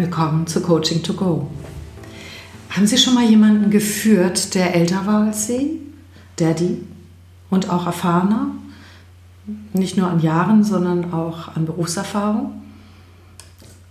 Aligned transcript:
Willkommen 0.00 0.46
zu 0.46 0.62
Coaching 0.62 1.02
to 1.02 1.12
Go. 1.12 1.46
Haben 2.70 2.86
Sie 2.86 2.96
schon 2.96 3.12
mal 3.12 3.28
jemanden 3.28 3.70
geführt, 3.70 4.54
der 4.54 4.74
älter 4.74 5.04
war 5.04 5.26
als 5.26 5.46
Sie? 5.46 5.78
Daddy? 6.36 6.78
Und 7.50 7.68
auch 7.68 7.84
erfahrener? 7.84 8.46
Nicht 9.74 9.98
nur 9.98 10.08
an 10.08 10.22
Jahren, 10.22 10.64
sondern 10.64 11.12
auch 11.12 11.54
an 11.54 11.66
Berufserfahrung? 11.66 12.62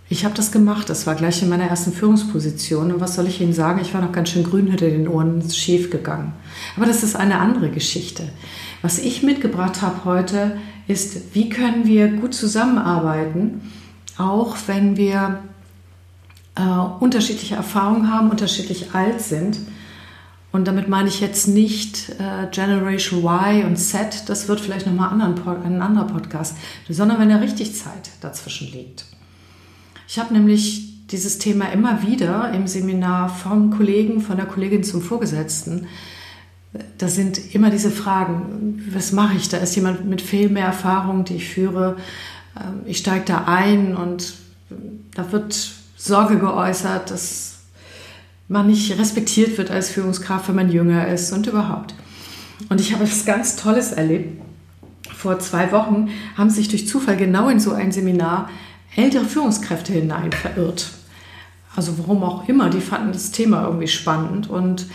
Ich 0.08 0.24
habe 0.24 0.34
das 0.34 0.50
gemacht. 0.50 0.90
Das 0.90 1.06
war 1.06 1.14
gleich 1.14 1.44
in 1.44 1.48
meiner 1.48 1.68
ersten 1.68 1.92
Führungsposition. 1.92 2.90
Und 2.90 3.00
was 3.00 3.14
soll 3.14 3.28
ich 3.28 3.40
Ihnen 3.40 3.52
sagen? 3.52 3.80
Ich 3.80 3.94
war 3.94 4.00
noch 4.00 4.10
ganz 4.10 4.30
schön 4.30 4.42
grün 4.42 4.66
hinter 4.66 4.90
den 4.90 5.06
Ohren 5.06 5.48
schief 5.48 5.92
gegangen. 5.92 6.32
Aber 6.76 6.86
das 6.86 7.04
ist 7.04 7.14
eine 7.14 7.38
andere 7.38 7.70
Geschichte. 7.70 8.28
Was 8.82 8.98
ich 8.98 9.22
mitgebracht 9.22 9.80
habe 9.80 10.04
heute 10.04 10.58
ist, 10.88 11.36
wie 11.36 11.50
können 11.50 11.86
wir 11.86 12.08
gut 12.08 12.34
zusammenarbeiten, 12.34 13.60
auch 14.18 14.56
wenn 14.66 14.96
wir 14.96 15.38
äh, 16.56 16.62
unterschiedliche 17.00 17.56
Erfahrungen 17.56 18.12
haben, 18.12 18.30
unterschiedlich 18.30 18.94
alt 18.94 19.20
sind. 19.20 19.58
Und 20.52 20.66
damit 20.66 20.88
meine 20.88 21.08
ich 21.08 21.20
jetzt 21.20 21.46
nicht 21.46 22.10
äh, 22.18 22.48
Generation 22.50 23.20
Y 23.20 23.64
und 23.66 23.76
Z, 23.76 24.24
das 24.26 24.48
wird 24.48 24.60
vielleicht 24.60 24.86
nochmal 24.86 25.10
ein 25.12 25.80
anderer 25.80 26.06
Podcast, 26.06 26.56
sondern 26.88 27.20
wenn 27.20 27.28
da 27.28 27.36
richtig 27.36 27.76
Zeit 27.76 28.10
dazwischen 28.20 28.72
liegt. 28.72 29.04
Ich 30.08 30.18
habe 30.18 30.34
nämlich 30.34 31.06
dieses 31.06 31.38
Thema 31.38 31.66
immer 31.66 32.02
wieder 32.02 32.52
im 32.52 32.66
Seminar 32.66 33.28
vom 33.28 33.70
Kollegen, 33.70 34.20
von 34.20 34.36
der 34.36 34.46
Kollegin 34.46 34.82
zum 34.82 35.02
Vorgesetzten. 35.02 35.86
Da 36.98 37.08
sind 37.08 37.54
immer 37.54 37.70
diese 37.70 37.90
Fragen, 37.90 38.84
was 38.92 39.12
mache 39.12 39.36
ich? 39.36 39.48
Da 39.48 39.58
ist 39.58 39.74
jemand 39.76 40.08
mit 40.08 40.20
viel 40.20 40.48
mehr 40.48 40.66
Erfahrung, 40.66 41.24
die 41.24 41.36
ich 41.36 41.48
führe. 41.48 41.96
Ähm, 42.56 42.80
ich 42.86 42.98
steige 42.98 43.24
da 43.24 43.44
ein 43.46 43.96
und 43.96 44.34
da 45.14 45.30
wird 45.32 45.72
Sorge 46.00 46.38
geäußert, 46.38 47.10
dass 47.10 47.58
man 48.48 48.66
nicht 48.66 48.98
respektiert 48.98 49.58
wird 49.58 49.70
als 49.70 49.90
Führungskraft, 49.90 50.48
wenn 50.48 50.54
man 50.56 50.72
jünger 50.72 51.06
ist 51.06 51.30
und 51.30 51.46
überhaupt. 51.46 51.94
Und 52.70 52.80
ich 52.80 52.94
habe 52.94 53.04
etwas 53.04 53.26
ganz 53.26 53.56
Tolles 53.56 53.92
erlebt. 53.92 54.40
Vor 55.14 55.38
zwei 55.40 55.70
Wochen 55.72 56.08
haben 56.38 56.48
sich 56.48 56.68
durch 56.68 56.88
Zufall 56.88 57.18
genau 57.18 57.50
in 57.50 57.60
so 57.60 57.72
ein 57.72 57.92
Seminar 57.92 58.48
ältere 58.96 59.26
Führungskräfte 59.26 59.92
hinein 59.92 60.32
verirrt. 60.32 60.90
Also 61.76 61.98
warum 61.98 62.24
auch 62.24 62.48
immer, 62.48 62.70
die 62.70 62.80
fanden 62.80 63.12
das 63.12 63.30
Thema 63.30 63.64
irgendwie 63.64 63.88
spannend. 63.88 64.48
Und 64.48 64.86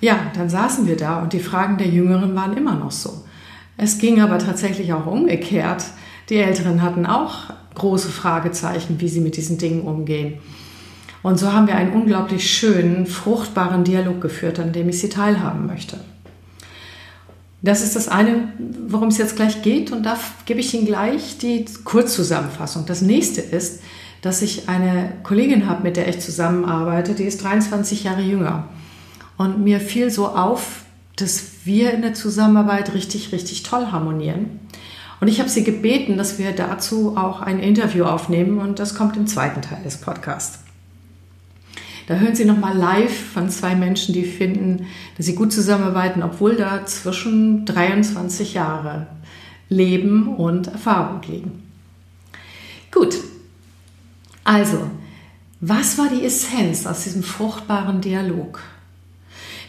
ja, 0.00 0.18
dann 0.34 0.50
saßen 0.50 0.88
wir 0.88 0.96
da 0.96 1.22
und 1.22 1.32
die 1.32 1.38
Fragen 1.38 1.78
der 1.78 1.88
Jüngeren 1.88 2.34
waren 2.34 2.56
immer 2.56 2.74
noch 2.74 2.90
so. 2.90 3.24
Es 3.76 3.98
ging 3.98 4.20
aber 4.20 4.40
tatsächlich 4.40 4.92
auch 4.92 5.06
umgekehrt. 5.06 5.84
Die 6.28 6.38
Älteren 6.38 6.82
hatten 6.82 7.06
auch 7.06 7.52
große 7.78 8.08
Fragezeichen, 8.08 9.00
wie 9.00 9.08
sie 9.08 9.20
mit 9.20 9.36
diesen 9.36 9.58
Dingen 9.58 9.82
umgehen. 9.82 10.34
Und 11.22 11.38
so 11.38 11.52
haben 11.52 11.66
wir 11.66 11.74
einen 11.74 11.92
unglaublich 11.92 12.50
schönen, 12.50 13.06
fruchtbaren 13.06 13.84
Dialog 13.84 14.20
geführt, 14.20 14.60
an 14.60 14.72
dem 14.72 14.88
ich 14.88 15.00
Sie 15.00 15.08
teilhaben 15.08 15.66
möchte. 15.66 15.98
Das 17.60 17.82
ist 17.82 17.96
das 17.96 18.06
eine, 18.06 18.52
worum 18.86 19.08
es 19.08 19.18
jetzt 19.18 19.34
gleich 19.34 19.62
geht 19.62 19.90
und 19.90 20.04
da 20.04 20.16
gebe 20.46 20.60
ich 20.60 20.72
Ihnen 20.74 20.86
gleich 20.86 21.38
die 21.38 21.64
Kurzzusammenfassung. 21.84 22.86
Das 22.86 23.02
nächste 23.02 23.40
ist, 23.40 23.80
dass 24.22 24.42
ich 24.42 24.68
eine 24.68 25.12
Kollegin 25.24 25.68
habe, 25.68 25.82
mit 25.82 25.96
der 25.96 26.08
ich 26.08 26.20
zusammenarbeite, 26.20 27.14
die 27.14 27.24
ist 27.24 27.42
23 27.42 28.04
Jahre 28.04 28.22
jünger. 28.22 28.68
Und 29.36 29.62
mir 29.62 29.80
fiel 29.80 30.10
so 30.10 30.28
auf, 30.28 30.82
dass 31.16 31.64
wir 31.64 31.92
in 31.92 32.02
der 32.02 32.14
Zusammenarbeit 32.14 32.94
richtig, 32.94 33.32
richtig 33.32 33.64
toll 33.64 33.86
harmonieren. 33.90 34.60
Und 35.20 35.28
ich 35.28 35.40
habe 35.40 35.48
sie 35.48 35.64
gebeten, 35.64 36.16
dass 36.16 36.38
wir 36.38 36.52
dazu 36.52 37.16
auch 37.16 37.40
ein 37.40 37.58
Interview 37.58 38.04
aufnehmen 38.04 38.58
und 38.58 38.78
das 38.78 38.94
kommt 38.94 39.16
im 39.16 39.26
zweiten 39.26 39.62
Teil 39.62 39.82
des 39.82 39.96
Podcasts. 39.98 40.60
Da 42.06 42.14
hören 42.14 42.34
Sie 42.34 42.46
nochmal 42.46 42.74
live 42.74 43.32
von 43.32 43.50
zwei 43.50 43.74
Menschen, 43.74 44.14
die 44.14 44.24
finden, 44.24 44.86
dass 45.18 45.26
sie 45.26 45.34
gut 45.34 45.52
zusammenarbeiten, 45.52 46.22
obwohl 46.22 46.56
da 46.56 46.86
zwischen 46.86 47.66
23 47.66 48.54
Jahre 48.54 49.08
Leben 49.68 50.28
und 50.36 50.68
Erfahrung 50.68 51.20
liegen. 51.28 51.62
Gut, 52.90 53.18
also, 54.42 54.90
was 55.60 55.98
war 55.98 56.08
die 56.08 56.24
Essenz 56.24 56.86
aus 56.86 57.04
diesem 57.04 57.22
fruchtbaren 57.22 58.00
Dialog? 58.00 58.60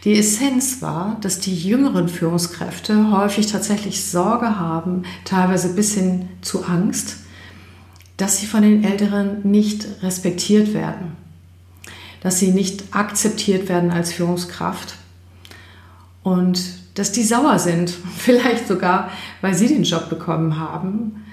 Die 0.06 0.18
Essenz 0.18 0.82
war, 0.82 1.18
dass 1.22 1.40
die 1.40 1.56
jüngeren 1.56 2.08
Führungskräfte 2.08 3.12
häufig 3.12 3.48
tatsächlich 3.48 4.06
Sorge 4.06 4.58
haben, 4.58 5.04
teilweise 5.26 5.74
bis 5.74 5.94
hin 5.94 6.30
zu 6.42 6.64
Angst, 6.64 7.18
dass 8.16 8.38
sie 8.38 8.46
von 8.46 8.62
den 8.62 8.84
Älteren 8.84 9.50
nicht 9.50 9.88
respektiert 10.02 10.74
werden, 10.74 11.18
dass 12.22 12.40
sie 12.40 12.52
nicht 12.52 12.96
akzeptiert 12.96 13.68
werden 13.68 13.92
als 13.92 14.14
Führungskraft 14.14 14.96
und 16.24 16.62
dass 16.96 17.12
die 17.12 17.24
sauer 17.24 17.60
sind, 17.60 17.94
vielleicht 18.18 18.68
sogar, 18.70 19.10
weil 19.42 19.54
sie 19.54 19.68
den 19.68 19.84
Job 19.84 20.10
bekommen 20.10 20.58
haben 20.58 21.26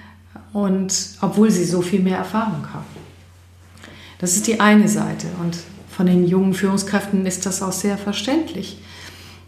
und 0.51 0.93
obwohl 1.21 1.51
sie 1.51 1.65
so 1.65 1.81
viel 1.81 2.01
mehr 2.01 2.17
Erfahrung 2.17 2.67
haben. 2.73 2.85
Das 4.19 4.35
ist 4.35 4.47
die 4.47 4.59
eine 4.59 4.89
Seite 4.89 5.27
und 5.41 5.57
von 5.97 6.05
den 6.05 6.27
jungen 6.27 6.53
Führungskräften 6.53 7.25
ist 7.25 7.47
das 7.47 7.63
auch 7.63 7.71
sehr 7.71 7.97
verständlich. 7.97 8.77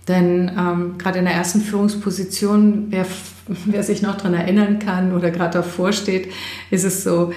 Denn 0.08 0.52
ähm, 0.58 0.98
gerade 0.98 1.20
in 1.20 1.26
der 1.26 1.36
ersten 1.36 1.62
Führungsposition, 1.62 2.88
wer, 2.90 3.06
wer 3.66 3.84
sich 3.84 4.02
noch 4.02 4.18
daran 4.18 4.34
erinnern 4.34 4.80
kann 4.80 5.16
oder 5.16 5.30
gerade 5.30 5.60
davor 5.60 5.94
steht, 5.94 6.32
ist 6.72 6.86
es 6.86 7.04
so, 7.04 7.32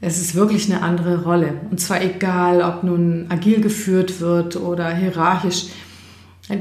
es 0.00 0.18
ist 0.18 0.34
wirklich 0.34 0.72
eine 0.72 0.80
andere 0.82 1.22
Rolle. 1.24 1.52
Und 1.70 1.82
zwar 1.82 2.00
egal, 2.00 2.62
ob 2.62 2.82
nun 2.82 3.26
agil 3.28 3.60
geführt 3.60 4.22
wird 4.22 4.56
oder 4.56 4.88
hierarchisch, 4.94 5.66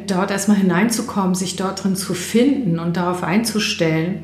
dort 0.05 0.31
erstmal 0.31 0.57
hineinzukommen, 0.57 1.33
sich 1.33 1.55
dort 1.55 1.81
drin 1.81 1.95
zu 1.95 2.13
finden 2.13 2.77
und 2.77 2.97
darauf 2.97 3.23
einzustellen 3.23 4.23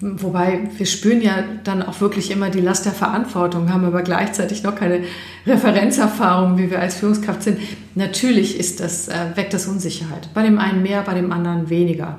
Wobei 0.00 0.68
wir 0.76 0.84
spüren 0.84 1.22
ja 1.22 1.42
dann 1.64 1.82
auch 1.82 2.00
wirklich 2.02 2.30
immer 2.30 2.50
die 2.50 2.60
Last 2.60 2.84
der 2.84 2.92
Verantwortung, 2.92 3.72
haben 3.72 3.84
aber 3.84 4.02
gleichzeitig 4.02 4.62
noch 4.62 4.74
keine 4.74 5.04
Referenzerfahrung, 5.46 6.58
wie 6.58 6.70
wir 6.70 6.80
als 6.80 6.96
Führungskraft 6.96 7.42
sind. 7.42 7.58
Natürlich 7.94 8.58
ist 8.58 8.80
das, 8.80 9.08
äh, 9.08 9.14
weckt 9.34 9.54
das 9.54 9.66
Unsicherheit. 9.66 10.28
Bei 10.34 10.42
dem 10.42 10.58
einen 10.58 10.82
mehr, 10.82 11.00
bei 11.02 11.14
dem 11.14 11.32
anderen 11.32 11.70
weniger. 11.70 12.18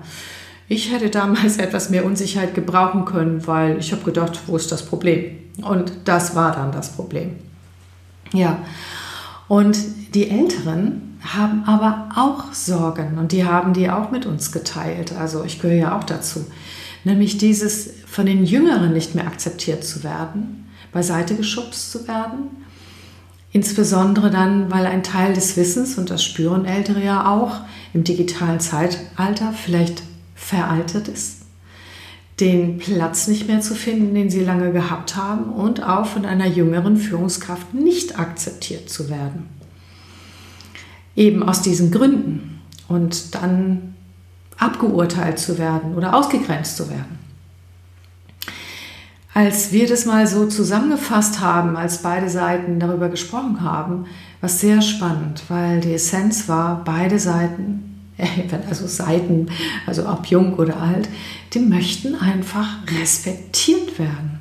Ich 0.68 0.92
hätte 0.92 1.12
damals 1.12 1.58
etwas 1.60 1.92
mehr 1.92 2.06
Unsicherheit 2.06 2.56
gebrauchen 2.56 3.06
können, 3.06 3.46
weil 3.46 3.78
ich 3.78 3.92
habe 3.92 4.04
gedacht, 4.04 4.40
wo 4.48 4.56
ist 4.56 4.72
das 4.72 4.84
Problem? 4.84 5.26
Und 5.62 5.92
das 6.06 6.36
war 6.36 6.52
dann 6.52 6.72
das 6.72 6.94
Problem. 6.94 7.36
Ja, 8.34 8.58
und 9.48 9.78
die 10.16 10.30
Älteren 10.30 11.20
haben 11.22 11.64
aber 11.66 12.10
auch 12.16 12.54
Sorgen 12.54 13.18
und 13.20 13.32
die 13.32 13.46
haben 13.46 13.74
die 13.74 13.90
auch 13.90 14.10
mit 14.10 14.26
uns 14.26 14.52
geteilt. 14.52 15.14
Also 15.14 15.44
ich 15.44 15.62
gehöre 15.62 15.78
ja 15.78 15.98
auch 15.98 16.04
dazu 16.04 16.46
nämlich 17.06 17.38
dieses 17.38 17.92
von 18.06 18.26
den 18.26 18.46
Jüngeren 18.46 18.92
nicht 18.94 19.16
mehr 19.16 19.28
akzeptiert 19.28 19.84
zu 19.84 20.04
werden, 20.04 20.66
beiseite 20.92 21.36
geschubst 21.36 21.92
zu 21.92 22.08
werden. 22.08 22.50
Insbesondere 23.52 24.32
dann, 24.32 24.70
weil 24.70 24.86
ein 24.86 25.04
Teil 25.04 25.34
des 25.34 25.56
Wissens, 25.56 25.98
und 25.98 26.10
das 26.10 26.24
spüren 26.24 26.66
Ältere 26.66 27.02
ja 27.02 27.32
auch, 27.32 27.62
im 27.94 28.04
digitalen 28.04 28.60
Zeitalter 28.60 29.54
vielleicht 29.54 30.04
veraltet 30.36 31.08
ist, 31.08 31.44
den 32.42 32.80
Platz 32.80 33.28
nicht 33.28 33.48
mehr 33.48 33.62
zu 33.62 33.76
finden, 33.76 34.14
den 34.14 34.30
sie 34.30 34.42
lange 34.42 34.74
gehabt 34.74 35.16
haben 35.16 35.54
und 35.54 35.82
auch 35.82 36.06
von 36.06 36.26
einer 36.26 36.48
jüngeren 36.48 36.98
Führungskraft 36.98 37.74
nicht 37.74 38.20
akzeptiert 38.20 38.90
zu 38.90 39.10
werden. 39.10 39.48
Eben 41.16 41.44
aus 41.44 41.62
diesen 41.62 41.92
Gründen. 41.92 42.60
Und 42.90 43.36
dann 43.36 43.95
abgeurteilt 44.58 45.40
zu 45.40 45.58
werden 45.58 45.96
oder 45.96 46.16
ausgegrenzt 46.16 46.78
zu 46.78 46.90
werden. 46.90 47.20
Als 49.34 49.74
wir 49.74 49.86
das 49.86 50.06
mal 50.06 50.26
so 50.28 50.48
zusammengefasst 50.48 51.42
haben, 51.42 51.76
als 51.76 52.02
beide 52.02 52.30
Seiten 52.30 52.80
darüber 52.80 53.10
gesprochen 53.10 53.62
haben, 53.62 54.06
war 54.40 54.50
es 54.50 54.62
sehr 54.62 54.82
spannend, 54.82 55.44
weil 55.50 55.82
die 55.82 55.94
Essenz 55.94 56.48
war, 56.48 56.86
beide 56.86 57.20
Seiten, 57.20 58.14
also 58.70 58.88
Seiten, 58.88 59.48
also 59.86 60.08
ob 60.08 60.28
jung 60.28 60.54
oder 60.54 60.78
alt, 60.82 61.10
die 61.54 61.60
möchten 61.60 62.16
einfach 62.16 62.78
respektiert 62.98 64.00
werden, 64.00 64.40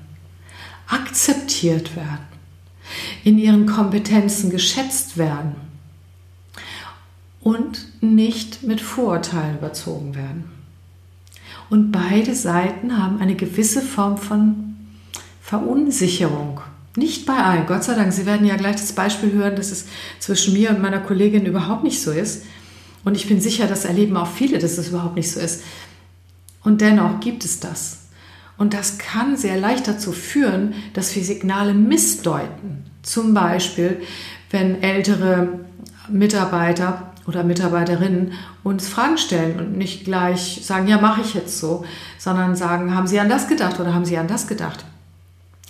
akzeptiert 0.87 1.97
werden, 1.97 2.27
in 3.25 3.37
ihren 3.37 3.67
Kompetenzen 3.67 4.51
geschätzt 4.51 5.19
werden 5.19 5.57
und 7.41 7.94
nicht 8.05 8.63
mit 8.63 8.81
Vorurteilen 8.81 9.59
überzogen 9.59 10.15
werden. 10.15 10.45
Und 11.71 11.93
beide 11.93 12.35
Seiten 12.35 12.99
haben 13.03 13.21
eine 13.21 13.35
gewisse 13.35 13.81
Form 13.81 14.19
von 14.19 14.77
Verunsicherung. 15.41 16.61
Nicht 16.97 17.27
bei 17.27 17.37
allen, 17.37 17.67
Gott 17.67 17.85
sei 17.85 17.95
Dank. 17.95 18.13
Sie 18.13 18.27
werden 18.27 18.47
ja 18.47 18.57
gleich 18.57 18.77
das 18.77 18.93
Beispiel 18.93 19.33
hören, 19.33 19.57
dass 19.57 19.73
es 19.73 19.87
zwischen 20.21 20.55
mir 20.55 20.71
und 20.71 20.83
meiner 20.83 21.01
Kollegin 21.01 21.47
überhaupt 21.47 21.83
nicht 21.83 22.01
so 22.01 22.13
ist. 22.13 22.45
Und 23.05 23.17
ich 23.17 23.27
bin 23.29 23.41
sicher, 23.41 23.67
das 23.67 23.85
erleben 23.85 24.17
auch 24.17 24.29
viele, 24.31 24.59
dass 24.59 24.79
es 24.79 24.89
überhaupt 24.89 25.17
nicht 25.17 25.31
so 25.31 25.41
ist. 25.41 25.63
Und 26.63 26.81
dennoch 26.81 27.21
gibt 27.21 27.45
es 27.45 27.61
das. 27.61 28.05
Und 28.57 28.73
das 28.73 28.99
kann 28.99 29.37
sehr 29.37 29.59
leicht 29.59 29.89
dazu 29.89 30.13
führen, 30.13 30.75
dass 30.93 31.15
wir 31.17 31.25
Signale 31.25 31.75
missdeuten. 31.75 32.85
Zum 33.03 33.35
Beispiel, 33.35 34.01
wenn 34.51 34.83
ältere 34.83 35.61
Mitarbeiter 36.09 37.14
oder 37.27 37.45
Mitarbeiterinnen 37.45 38.33
uns 38.63 38.89
Fragen 38.89 39.19
stellen 39.19 39.59
und 39.59 39.79
nicht 39.79 40.05
gleich 40.05 40.61
sagen, 40.63 40.87
ja, 40.89 41.01
mache 41.01 41.23
ich 41.23 41.35
jetzt 41.35 41.59
so, 41.59 41.85
sondern 42.19 42.57
sagen, 42.57 42.95
haben 42.95 43.07
Sie 43.07 43.19
an 43.19 43.29
das 43.29 43.49
gedacht 43.49 43.81
oder 43.81 43.95
haben 43.95 44.05
Sie 44.05 44.19
an 44.19 44.29
das 44.29 44.47
gedacht? 44.47 44.85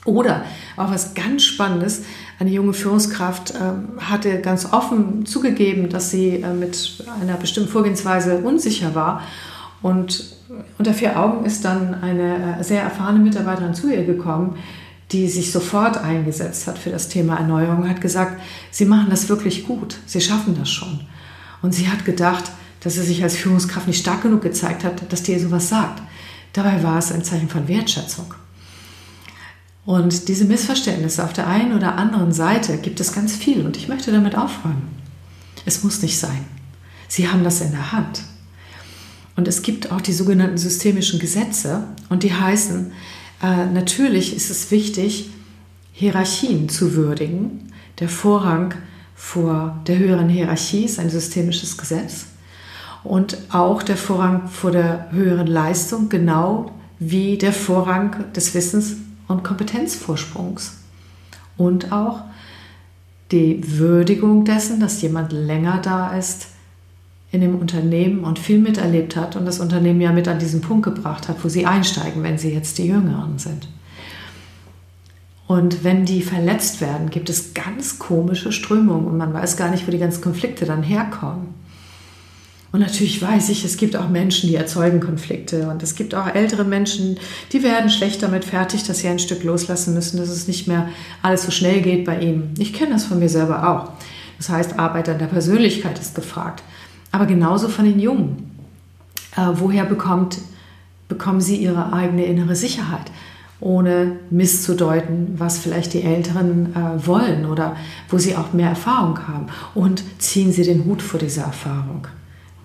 Oder 0.05 0.45
auch 0.77 0.91
was 0.91 1.15
ganz 1.15 1.45
Spannendes, 1.45 2.03
eine 2.39 2.51
junge 2.51 2.75
Führungskraft 2.75 3.53
äh, 3.53 4.03
hatte 4.03 4.41
ganz 4.41 4.71
offen 4.73 5.25
zugegeben, 5.25 5.89
dass 5.89 6.11
sie 6.11 6.43
äh, 6.43 6.53
mit 6.53 7.05
einer 7.21 7.37
bestimmten 7.37 7.71
Vorgehensweise 7.71 8.39
unsicher 8.39 8.95
war. 8.95 9.23
Und 9.81 10.35
unter 10.79 10.93
vier 10.93 11.19
Augen 11.19 11.47
ist 11.47 11.65
dann 11.65 12.03
eine 12.03 12.59
äh, 12.59 12.65
sehr 12.65 12.83
erfahrene 12.83 13.19
Mitarbeiterin 13.19 13.75
zu 13.75 13.91
ihr 13.91 14.05
gekommen, 14.05 14.59
die 15.13 15.29
sich 15.29 15.53
sofort 15.53 15.97
eingesetzt 15.97 16.67
hat 16.67 16.77
für 16.77 16.91
das 16.91 17.09
Thema 17.09 17.37
Erneuerung, 17.37 17.89
hat 17.89 18.01
gesagt, 18.01 18.41
Sie 18.71 18.85
machen 18.85 19.07
das 19.11 19.29
wirklich 19.29 19.67
gut, 19.67 19.97
Sie 20.07 20.21
schaffen 20.21 20.57
das 20.59 20.71
schon. 20.71 21.01
Und 21.65 21.73
sie 21.73 21.89
hat 21.89 22.05
gedacht, 22.05 22.45
dass 22.81 22.93
sie 22.93 23.03
sich 23.03 23.23
als 23.23 23.37
Führungskraft 23.37 23.87
nicht 23.87 23.99
stark 23.99 24.21
genug 24.21 24.43
gezeigt 24.43 24.85
hat, 24.85 25.11
dass 25.11 25.23
die 25.23 25.33
ihr 25.33 25.41
sowas 25.41 25.71
sagt. 25.71 26.03
Dabei 26.53 26.83
war 26.83 26.99
es 26.99 27.11
ein 27.11 27.25
Zeichen 27.25 27.49
von 27.49 27.69
Wertschätzung. 27.69 28.35
Und 29.87 30.29
diese 30.29 30.45
Missverständnisse 30.45 31.25
auf 31.25 31.33
der 31.33 31.47
einen 31.47 31.75
oder 31.75 31.97
anderen 31.97 32.35
Seite 32.35 32.77
gibt 32.77 33.01
es 33.01 33.15
ganz 33.15 33.35
viel 33.35 33.65
und 33.65 33.79
ich 33.79 33.89
möchte 33.89 34.13
damit 34.13 34.37
aufräumen. 34.37 34.91
Es 35.65 35.83
muss 35.83 36.03
nicht 36.03 36.19
sein. 36.19 36.45
Sie 37.09 37.31
haben 37.31 37.45
das 37.45 37.63
in 37.63 37.71
der 37.71 37.93
Hand. 37.93 38.21
Und 39.35 39.49
es 39.49 39.63
gibt 39.63 39.91
auch 39.91 40.03
die 40.03 40.13
sogenannten 40.13 40.59
systemischen 40.59 41.19
Gesetze 41.19 41.85
und 42.11 42.25
die 42.25 42.35
heißen, 42.35 42.93
äh, 43.43 43.65
natürlich 43.73 44.37
ist 44.37 44.51
es 44.51 44.71
wichtig, 44.71 45.31
Hierarchien 45.95 46.69
zu 46.69 46.93
würdigen. 46.95 47.73
Der 48.01 48.11
Vorrang 48.11 48.75
vor 49.15 49.79
der 49.87 49.99
höheren 49.99 50.29
Hierarchie 50.29 50.85
ist 50.85 50.99
ein 50.99 51.11
systemisches 51.11 51.77
Gesetz 51.77 52.27
und 53.05 53.37
auch 53.51 53.83
der 53.83 53.97
Vorrang 53.97 54.49
vor 54.49 54.71
der 54.71 55.13
höheren 55.13 55.47
Leistung, 55.47 56.09
genau 56.09 56.73
wie 56.99 57.37
der 57.39 57.53
Vorrang 57.53 58.33
des 58.33 58.55
Wissens- 58.55 58.97
und 59.29 59.45
Kompetenzvorsprungs. 59.45 60.79
Und 61.57 61.93
auch 61.93 62.23
die 63.31 63.79
Würdigung 63.79 64.45
dessen, 64.45 64.81
dass 64.81 65.03
jemand 65.03 65.33
länger 65.33 65.81
da 65.83 66.17
ist 66.17 66.49
in 67.31 67.41
dem 67.41 67.57
Unternehmen 67.57 68.25
und 68.25 68.39
viel 68.39 68.59
miterlebt 68.59 69.17
hat 69.17 69.37
und 69.37 69.45
das 69.45 69.61
Unternehmen 69.61 70.01
ja 70.01 70.13
mit 70.13 70.29
an 70.29 70.39
diesen 70.39 70.61
Punkt 70.61 70.85
gebracht 70.85 71.29
hat, 71.29 71.45
wo 71.45 71.49
sie 71.49 71.67
einsteigen, 71.67 72.23
wenn 72.23 72.39
sie 72.39 72.55
jetzt 72.55 72.79
die 72.79 72.87
Jüngeren 72.87 73.39
sind. 73.39 73.69
Und 75.55 75.85
wenn 75.85 76.05
die 76.05 76.21
verletzt 76.21 76.81
werden, 76.81 77.11
gibt 77.11 77.31
es 77.31 77.55
ganz 77.55 78.01
komische 78.01 78.51
Strömungen 78.51 79.07
und 79.07 79.17
man 79.17 79.33
weiß 79.33 79.57
gar 79.57 79.71
nicht, 79.71 79.87
wo 79.87 79.93
die 79.93 80.01
ganzen 80.01 80.21
Konflikte 80.21 80.65
dann 80.65 80.83
herkommen. 80.83 81.55
Und 82.73 82.81
natürlich 82.81 83.23
weiß 83.23 83.51
ich, 83.51 83.65
es 83.65 83.77
gibt 83.77 83.95
auch 83.95 84.09
Menschen, 84.09 84.49
die 84.49 84.57
erzeugen 84.57 84.99
Konflikte. 84.99 85.69
Und 85.69 85.81
es 85.85 85.95
gibt 85.95 86.13
auch 86.17 86.27
ältere 86.27 86.65
Menschen, 86.65 87.21
die 87.53 87.63
werden 87.63 87.89
schlecht 87.89 88.21
damit 88.25 88.45
fertig, 88.45 88.83
dass 88.83 88.99
sie 88.99 89.07
ein 89.07 89.21
Stück 89.21 89.45
loslassen 89.45 89.95
müssen, 89.95 90.17
dass 90.17 90.29
es 90.29 90.49
nicht 90.49 90.67
mehr 90.67 90.89
alles 91.23 91.45
so 91.45 91.53
schnell 91.53 91.83
geht 91.83 92.05
bei 92.05 92.19
ihnen. 92.19 92.55
Ich 92.59 92.73
kenne 92.73 92.95
das 92.95 93.05
von 93.05 93.21
mir 93.21 93.29
selber 93.29 93.71
auch. 93.71 93.93
Das 94.39 94.49
heißt, 94.49 94.81
Arbeit 94.81 95.09
an 95.09 95.21
der 95.21 95.27
Persönlichkeit 95.27 96.01
ist 96.01 96.17
gefragt. 96.17 96.65
Aber 97.13 97.27
genauso 97.27 97.69
von 97.69 97.85
den 97.85 98.01
Jungen. 98.01 98.51
Äh, 99.37 99.51
woher 99.53 99.85
bekommt, 99.85 100.39
bekommen 101.07 101.41
sie 101.41 101.59
ihre 101.59 101.93
eigene 101.93 102.25
innere 102.25 102.57
Sicherheit? 102.57 103.13
Ohne 103.61 104.17
misszudeuten, 104.31 105.35
was 105.39 105.59
vielleicht 105.59 105.95
die 105.95 106.03
Älteren 106.03 106.75
äh, 106.75 107.07
wollen 107.07 107.47
oder 107.47 107.77
wo 108.09 108.19
sie 108.19 108.37
auch 108.37 108.53
mehr 108.53 108.69
Erfahrung 108.69 109.27
haben. 109.27 109.47
Und 109.75 110.05
ziehen 110.19 110.53
sie 110.53 110.65
den 110.65 110.85
Hut 110.85 111.03
vor 111.03 111.21
dieser 111.21 111.45
Erfahrung. 111.45 112.07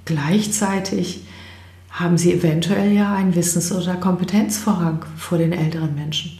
Gleichzeitig 0.05 1.25
haben 1.91 2.17
sie 2.17 2.33
eventuell 2.33 2.91
ja 2.91 3.15
einen 3.15 3.35
Wissens- 3.35 3.71
oder 3.71 3.95
Kompetenzvorrang 3.95 5.05
vor 5.15 5.37
den 5.37 5.51
älteren 5.51 5.95
Menschen, 5.95 6.39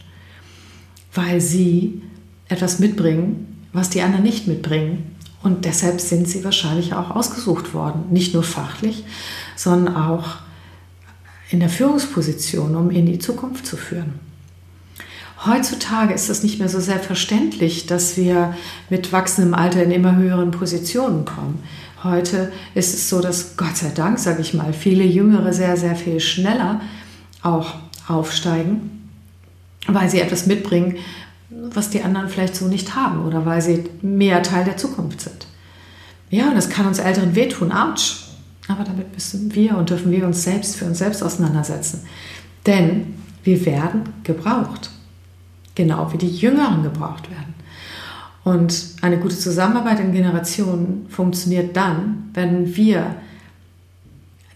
weil 1.14 1.40
sie 1.40 2.02
etwas 2.48 2.78
mitbringen, 2.78 3.66
was 3.72 3.90
die 3.90 4.02
anderen 4.02 4.24
nicht 4.24 4.46
mitbringen. 4.46 5.16
Und 5.42 5.64
deshalb 5.64 6.00
sind 6.00 6.28
sie 6.28 6.44
wahrscheinlich 6.44 6.92
auch 6.92 7.10
ausgesucht 7.10 7.72
worden, 7.72 8.04
nicht 8.10 8.34
nur 8.34 8.42
fachlich, 8.42 9.04
sondern 9.56 9.96
auch 9.96 10.36
in 11.50 11.60
der 11.60 11.68
Führungsposition, 11.68 12.76
um 12.76 12.90
in 12.90 13.06
die 13.06 13.18
Zukunft 13.18 13.66
zu 13.66 13.76
führen. 13.76 14.29
Heutzutage 15.46 16.12
ist 16.12 16.28
es 16.28 16.42
nicht 16.42 16.58
mehr 16.58 16.68
so 16.68 16.80
selbstverständlich, 16.80 17.86
dass 17.86 18.18
wir 18.18 18.54
mit 18.90 19.10
wachsendem 19.10 19.54
Alter 19.54 19.82
in 19.82 19.90
immer 19.90 20.16
höheren 20.16 20.50
Positionen 20.50 21.24
kommen. 21.24 21.62
Heute 22.04 22.52
ist 22.74 22.92
es 22.92 23.08
so, 23.08 23.20
dass 23.20 23.56
Gott 23.56 23.76
sei 23.76 23.90
Dank, 23.94 24.18
sage 24.18 24.42
ich 24.42 24.52
mal, 24.52 24.74
viele 24.74 25.04
Jüngere 25.04 25.54
sehr, 25.54 25.78
sehr 25.78 25.96
viel 25.96 26.20
schneller 26.20 26.82
auch 27.42 27.74
aufsteigen, 28.06 29.08
weil 29.86 30.10
sie 30.10 30.20
etwas 30.20 30.44
mitbringen, 30.44 30.96
was 31.48 31.88
die 31.88 32.02
anderen 32.02 32.28
vielleicht 32.28 32.56
so 32.56 32.66
nicht 32.66 32.94
haben 32.94 33.24
oder 33.24 33.46
weil 33.46 33.62
sie 33.62 33.84
mehr 34.02 34.42
Teil 34.42 34.64
der 34.66 34.76
Zukunft 34.76 35.22
sind. 35.22 35.46
Ja, 36.28 36.48
und 36.48 36.54
das 36.54 36.68
kann 36.68 36.86
uns 36.86 36.98
Älteren 36.98 37.34
wehtun, 37.34 37.72
ouch. 37.72 38.26
Aber 38.68 38.84
damit 38.84 39.14
müssen 39.14 39.54
wir 39.54 39.76
und 39.78 39.88
dürfen 39.88 40.12
wir 40.12 40.26
uns 40.26 40.42
selbst 40.42 40.76
für 40.76 40.84
uns 40.84 40.98
selbst 40.98 41.22
auseinandersetzen. 41.22 42.02
Denn 42.66 43.14
wir 43.42 43.64
werden 43.64 44.02
gebraucht 44.22 44.90
genau 45.80 46.12
wie 46.12 46.18
die 46.18 46.28
Jüngeren 46.36 46.82
gebraucht 46.82 47.30
werden. 47.30 47.54
Und 48.44 48.96
eine 49.00 49.18
gute 49.18 49.38
Zusammenarbeit 49.38 50.00
in 50.00 50.12
Generationen 50.12 51.06
funktioniert 51.08 51.74
dann, 51.74 52.30
wenn 52.34 52.76
wir 52.76 53.14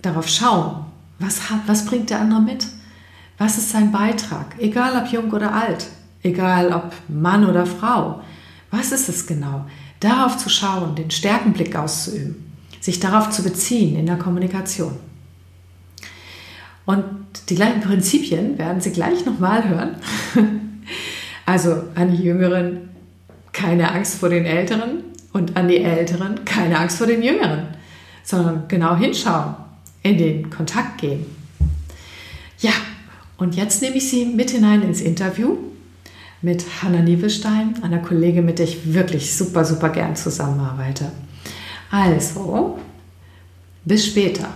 darauf 0.02 0.28
schauen, 0.28 0.84
was, 1.18 1.48
hat, 1.48 1.60
was 1.66 1.86
bringt 1.86 2.10
der 2.10 2.20
andere 2.20 2.42
mit? 2.42 2.66
Was 3.38 3.56
ist 3.56 3.70
sein 3.70 3.90
Beitrag? 3.90 4.54
Egal 4.58 5.00
ob 5.00 5.10
jung 5.10 5.30
oder 5.32 5.54
alt, 5.54 5.86
egal 6.22 6.72
ob 6.72 6.92
Mann 7.08 7.46
oder 7.46 7.64
Frau. 7.64 8.20
Was 8.70 8.92
ist 8.92 9.08
es 9.08 9.26
genau? 9.26 9.64
Darauf 10.00 10.36
zu 10.36 10.50
schauen, 10.50 10.94
den 10.94 11.10
Stärkenblick 11.10 11.74
auszuüben, 11.74 12.52
sich 12.80 13.00
darauf 13.00 13.30
zu 13.30 13.42
beziehen 13.42 13.96
in 13.96 14.04
der 14.04 14.18
Kommunikation. 14.18 14.96
Und 16.84 17.04
die 17.48 17.54
gleichen 17.54 17.81
Prinzipien 17.81 18.58
werden 18.58 18.82
Sie 18.82 18.93
gleich 18.93 19.24
nochmal 19.24 19.66
hören. 19.66 19.96
Also 21.46 21.84
an 21.94 22.10
die 22.17 22.22
Jüngeren 22.22 22.89
keine 23.53 23.93
Angst 23.93 24.17
vor 24.17 24.29
den 24.29 24.46
Älteren 24.46 25.05
und 25.32 25.56
an 25.56 25.69
die 25.69 25.79
Älteren 25.79 26.44
keine 26.44 26.79
Angst 26.79 26.98
vor 26.98 27.06
den 27.06 27.22
Jüngeren, 27.22 27.69
sondern 28.22 28.69
genau 28.69 28.96
hinschauen, 28.96 29.55
in 30.03 30.19
den 30.19 30.51
Kontakt 30.51 31.01
gehen. 31.01 31.27
Ja, 32.58 32.72
und 33.36 33.56
jetzt 33.56 33.82
nehme 33.82 33.96
ich 33.96 34.08
Sie 34.08 34.27
mit 34.27 34.51
hinein 34.51 34.82
ins 34.82 35.01
Interview 35.01 35.58
mit 36.44 36.82
Hanna 36.82 37.01
Nievelstein, 37.01 37.82
einer 37.82 38.01
Kollegin, 38.01 38.44
mit 38.44 38.58
der 38.58 38.67
ich 38.67 38.93
wirklich 38.93 39.34
super, 39.34 39.65
super 39.65 39.89
gern 39.89 40.15
zusammenarbeite. 40.15 41.10
Also, 41.91 42.79
bis 43.82 44.06
später. 44.06 44.48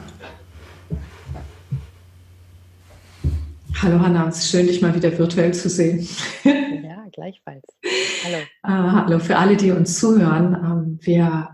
Hallo 3.80 4.00
Hanna, 4.00 4.28
es 4.28 4.38
ist 4.38 4.50
schön, 4.50 4.66
dich 4.66 4.82
mal 4.82 4.94
wieder 4.94 5.16
virtuell 5.16 5.54
zu 5.54 5.70
sehen. 5.70 6.06
Gleichfalls. 7.18 7.64
Hallo. 8.24 8.36
Äh, 8.36 8.92
hallo, 8.92 9.18
für 9.18 9.36
alle, 9.36 9.56
die 9.56 9.72
uns 9.72 9.98
zuhören. 9.98 10.54
Ähm, 10.54 10.98
wir 11.02 11.48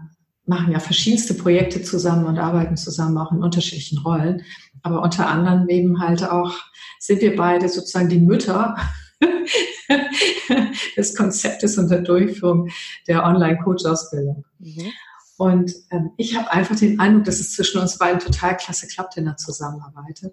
machen 0.45 0.73
ja 0.73 0.79
verschiedenste 0.79 1.33
Projekte 1.33 1.83
zusammen 1.83 2.27
und 2.27 2.39
arbeiten 2.39 2.77
zusammen 2.77 3.17
auch 3.17 3.33
in 3.33 3.43
unterschiedlichen 3.43 3.97
Rollen. 4.01 4.43
Aber 4.83 5.01
unter 5.01 5.27
anderem 5.27 5.67
eben 5.71 6.01
halt 6.01 6.23
auch 6.23 6.53
sind 6.99 7.23
wir 7.23 7.35
beide 7.35 7.71
sozusagen 7.71 8.11
die 8.11 8.21
Mütter 8.21 8.77
des 10.99 11.17
Konzeptes 11.17 11.79
und 11.79 11.91
der 11.91 12.03
Durchführung 12.03 12.69
der 13.09 13.25
Online-Coach-Ausbildung. 13.25 14.45
Mhm. 14.59 14.93
Und 15.37 15.73
ähm, 15.91 16.11
ich 16.17 16.37
habe 16.37 16.51
einfach 16.53 16.77
den 16.77 17.01
Eindruck, 17.01 17.25
dass 17.25 17.41
es 17.41 17.55
zwischen 17.55 17.81
uns 17.81 17.99
beiden 17.99 18.21
total 18.21 18.57
klasse 18.57 18.87
klappt 18.87 19.17
in 19.17 19.25
der 19.25 19.37
Zusammenarbeit. 19.37 20.31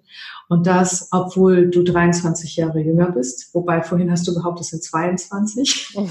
Und 0.48 0.66
das, 0.66 1.08
obwohl 1.10 1.70
du 1.70 1.82
23 1.82 2.56
Jahre 2.56 2.80
jünger 2.80 3.10
bist, 3.10 3.52
wobei 3.52 3.82
vorhin 3.82 4.12
hast 4.12 4.28
du 4.28 4.34
behauptet, 4.34 4.64
es 4.64 4.70
sind 4.70 4.84
22. 4.84 5.98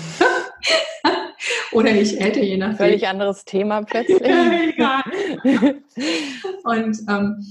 Oder 1.71 1.95
ich 1.95 2.19
älter, 2.19 2.41
je 2.41 2.57
nachdem. 2.57 2.77
Völlig 2.77 3.07
anderes 3.07 3.45
Thema 3.45 3.81
plötzlich. 3.83 4.21
Egal. 4.21 5.03
und 6.63 6.97
ähm, 7.07 7.45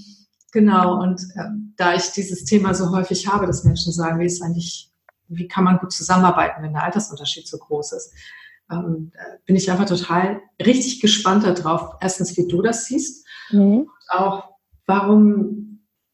genau, 0.53 1.01
und 1.01 1.23
ähm, 1.37 1.73
da 1.79 1.95
ich 1.95 2.11
dieses 2.11 2.45
Thema 2.45 2.75
so 2.75 2.91
häufig 2.91 3.27
habe, 3.29 3.47
dass 3.47 3.65
Menschen 3.65 3.95
sagen, 3.95 4.21
wie 4.21 4.27
ist 4.27 4.43
eigentlich, 4.43 4.91
wie 5.29 5.49
kann 5.49 5.65
man 5.65 5.79
gut 5.79 5.93
zusammenarbeiten, 5.93 6.63
wenn 6.63 6.75
der 6.75 6.85
Altersunterschied 6.85 7.49
so 7.49 7.57
groß 7.57 7.93
ist, 7.93 8.13
ähm, 8.71 9.13
bin 9.47 9.57
ich 9.57 9.71
einfach 9.71 9.87
total 9.87 10.41
richtig 10.65 11.01
gespannt 11.01 11.45
darauf. 11.45 11.97
Erstens, 12.01 12.37
wie 12.37 12.47
du 12.47 12.63
das 12.63 12.87
siehst. 12.87 13.27
Mhm. 13.51 13.81
Und 13.81 13.91
auch, 14.09 14.51
warum 14.87 15.71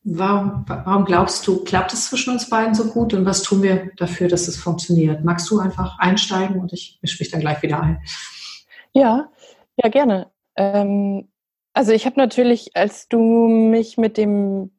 warum, 0.07 0.65
warum 0.67 1.05
glaubst 1.05 1.47
du, 1.47 1.65
klappt 1.65 1.93
es 1.93 2.09
zwischen 2.09 2.33
uns 2.33 2.49
beiden 2.49 2.75
so 2.75 2.85
gut 2.85 3.13
und 3.13 3.27
was 3.27 3.43
tun 3.43 3.63
wir 3.63 3.91
dafür, 3.97 4.29
dass 4.29 4.49
es 4.49 4.57
funktioniert? 4.57 5.25
Magst 5.25 5.51
du 5.51 5.59
einfach 5.59 5.99
einsteigen 5.99 6.61
und 6.61 6.73
ich 6.73 6.99
mische 7.03 7.21
mich 7.21 7.31
dann 7.31 7.41
gleich 7.41 7.61
wieder 7.63 7.83
ein? 7.83 8.03
Ja, 8.93 9.29
ja, 9.83 9.89
gerne. 9.91 10.31
Ähm, 10.57 11.29
also 11.75 11.93
ich 11.93 12.07
habe 12.07 12.19
natürlich, 12.19 12.77
als 12.77 13.09
du 13.09 13.19
mich 13.19 13.99
mit 13.99 14.17
dem 14.17 14.71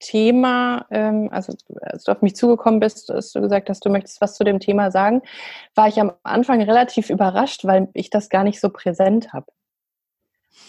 Thema, 0.00 0.86
ähm, 0.90 1.28
also 1.30 1.52
als 1.82 2.04
du 2.04 2.12
auf 2.12 2.22
mich 2.22 2.34
zugekommen 2.34 2.80
bist, 2.80 3.08
hast 3.08 3.34
du 3.34 3.40
gesagt 3.40 3.68
hast, 3.68 3.84
du 3.84 3.90
möchtest 3.90 4.20
was 4.20 4.34
zu 4.34 4.44
dem 4.44 4.58
Thema 4.58 4.90
sagen, 4.90 5.22
war 5.74 5.88
ich 5.88 6.00
am 6.00 6.12
Anfang 6.22 6.62
relativ 6.62 7.10
überrascht, 7.10 7.64
weil 7.64 7.88
ich 7.94 8.10
das 8.10 8.28
gar 8.28 8.42
nicht 8.42 8.60
so 8.60 8.70
präsent 8.70 9.32
habe. 9.32 9.46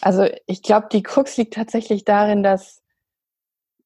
Also 0.02 0.28
ich 0.46 0.62
glaube, 0.62 0.88
die 0.92 1.04
Krux 1.04 1.38
liegt 1.38 1.54
tatsächlich 1.54 2.06
darin, 2.06 2.44
dass, 2.44 2.82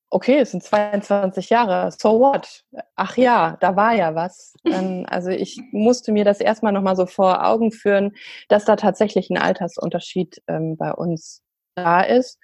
okay, 0.09 0.39
es 0.39 0.51
sind 0.51 0.63
22 0.63 1.49
Jahre, 1.49 1.91
so 1.91 2.19
what? 2.19 2.63
Ach 2.95 3.15
ja, 3.17 3.57
da 3.59 3.75
war 3.75 3.93
ja 3.93 4.15
was. 4.15 4.53
Ähm, 4.65 5.05
also 5.07 5.29
ich 5.29 5.61
musste 5.71 6.11
mir 6.11 6.25
das 6.25 6.39
erstmal 6.39 6.73
nochmal 6.73 6.95
so 6.95 7.05
vor 7.05 7.45
Augen 7.45 7.71
führen, 7.71 8.15
dass 8.49 8.65
da 8.65 8.75
tatsächlich 8.75 9.29
ein 9.29 9.37
Altersunterschied 9.37 10.41
ähm, 10.47 10.75
bei 10.75 10.91
uns 10.91 11.43
da 11.75 12.01
ist. 12.01 12.39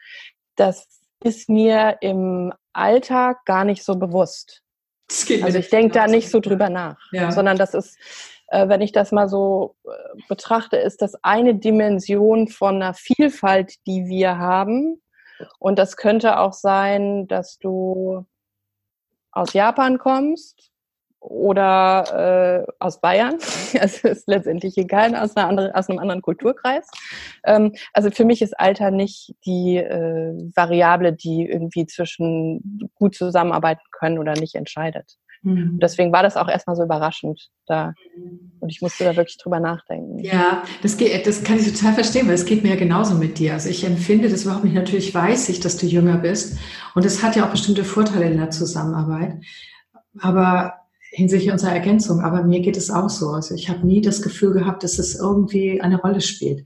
Das 0.55 1.00
ist 1.23 1.49
mir 1.49 1.97
im 2.01 2.53
Alltag 2.73 3.45
gar 3.45 3.65
nicht 3.65 3.83
so 3.83 3.95
bewusst. 3.95 4.61
Also 5.41 5.59
ich 5.59 5.69
denke 5.69 5.93
da 5.93 6.07
nicht 6.07 6.29
so 6.29 6.39
drüber 6.39 6.69
nach, 6.69 6.97
ja. 7.11 7.31
sondern 7.31 7.57
das 7.57 7.73
ist, 7.73 7.97
äh, 8.47 8.69
wenn 8.69 8.79
ich 8.79 8.93
das 8.93 9.11
mal 9.11 9.27
so 9.27 9.75
äh, 9.83 9.89
betrachte, 10.29 10.77
ist 10.77 11.01
das 11.01 11.15
eine 11.21 11.55
Dimension 11.55 12.47
von 12.47 12.75
einer 12.75 12.93
Vielfalt, 12.93 13.75
die 13.85 14.05
wir 14.05 14.37
haben. 14.37 15.01
Und 15.59 15.79
das 15.79 15.97
könnte 15.97 16.39
auch 16.39 16.53
sein, 16.53 17.27
dass 17.27 17.57
du 17.57 18.25
aus 19.31 19.53
Japan 19.53 19.97
kommst 19.97 20.70
oder 21.21 22.65
äh, 22.67 22.71
aus 22.79 22.99
Bayern. 22.99 23.35
Es 23.73 24.03
ist 24.03 24.27
letztendlich 24.27 24.77
egal, 24.77 25.15
aus, 25.15 25.37
einer 25.37 25.47
anderen, 25.47 25.71
aus 25.71 25.89
einem 25.89 25.99
anderen 25.99 26.21
Kulturkreis. 26.21 26.87
Ähm, 27.45 27.73
also 27.93 28.11
für 28.11 28.25
mich 28.25 28.41
ist 28.41 28.59
Alter 28.59 28.91
nicht 28.91 29.33
die 29.45 29.77
äh, 29.77 30.33
Variable, 30.55 31.13
die 31.13 31.47
irgendwie 31.47 31.85
zwischen 31.85 32.89
gut 32.95 33.15
zusammenarbeiten 33.15 33.81
können 33.91 34.19
oder 34.19 34.33
nicht 34.33 34.55
entscheidet. 34.55 35.17
Mhm. 35.43 35.79
Deswegen 35.81 36.11
war 36.11 36.21
das 36.21 36.37
auch 36.37 36.47
erstmal 36.47 36.75
so 36.75 36.83
überraschend 36.83 37.49
da. 37.65 37.93
Und 38.59 38.69
ich 38.69 38.81
musste 38.81 39.03
da 39.03 39.15
wirklich 39.15 39.37
drüber 39.37 39.59
nachdenken. 39.59 40.19
Ja, 40.19 40.63
das, 40.81 40.97
geht, 40.97 41.25
das 41.25 41.43
kann 41.43 41.57
ich 41.57 41.71
total 41.71 41.93
verstehen, 41.93 42.27
weil 42.27 42.35
es 42.35 42.45
geht 42.45 42.63
mir 42.63 42.69
ja 42.69 42.75
genauso 42.75 43.15
mit 43.15 43.39
dir. 43.39 43.53
Also 43.53 43.69
ich 43.69 43.83
empfinde 43.83 44.29
das 44.29 44.43
überhaupt 44.43 44.65
nicht. 44.65 44.75
Natürlich 44.75 45.13
weiß 45.13 45.49
ich, 45.49 45.59
dass 45.59 45.77
du 45.77 45.85
jünger 45.85 46.17
bist. 46.17 46.57
Und 46.93 47.05
es 47.05 47.23
hat 47.23 47.35
ja 47.35 47.45
auch 47.45 47.51
bestimmte 47.51 47.83
Vorteile 47.83 48.25
in 48.25 48.37
der 48.37 48.51
Zusammenarbeit. 48.51 49.35
Aber 50.19 50.80
hinsichtlich 51.11 51.51
unserer 51.51 51.73
Ergänzung. 51.73 52.21
Aber 52.21 52.43
mir 52.43 52.61
geht 52.61 52.77
es 52.77 52.89
auch 52.89 53.09
so. 53.09 53.29
Also 53.29 53.53
ich 53.53 53.69
habe 53.69 53.85
nie 53.85 54.01
das 54.01 54.21
Gefühl 54.21 54.53
gehabt, 54.53 54.83
dass 54.83 54.97
es 54.97 55.15
irgendwie 55.15 55.81
eine 55.81 55.99
Rolle 55.99 56.21
spielt. 56.21 56.65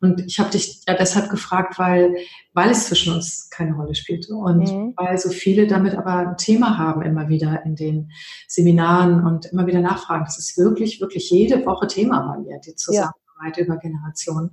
Und 0.00 0.20
ich 0.20 0.38
habe 0.38 0.50
dich 0.50 0.82
ja 0.86 0.94
deshalb 0.94 1.30
gefragt, 1.30 1.78
weil, 1.78 2.14
weil 2.54 2.70
es 2.70 2.86
zwischen 2.86 3.12
uns 3.12 3.50
keine 3.50 3.74
Rolle 3.74 3.94
spielt 3.94 4.28
und 4.30 4.60
mhm. 4.60 4.94
weil 4.96 5.18
so 5.18 5.28
viele 5.28 5.66
damit 5.66 5.94
aber 5.94 6.14
ein 6.14 6.36
Thema 6.36 6.78
haben 6.78 7.02
immer 7.02 7.28
wieder 7.28 7.64
in 7.66 7.76
den 7.76 8.10
Seminaren 8.48 9.26
und 9.26 9.46
immer 9.46 9.66
wieder 9.66 9.80
nachfragen. 9.80 10.24
Das 10.24 10.38
ist 10.38 10.56
wirklich, 10.56 11.00
wirklich 11.00 11.28
jede 11.30 11.66
Woche 11.66 11.86
Thema 11.86 12.20
bei 12.20 12.38
mir, 12.38 12.60
die 12.60 12.74
Zusammenarbeit 12.76 13.56
ja. 13.56 13.64
über 13.64 13.76
Generationen. 13.76 14.52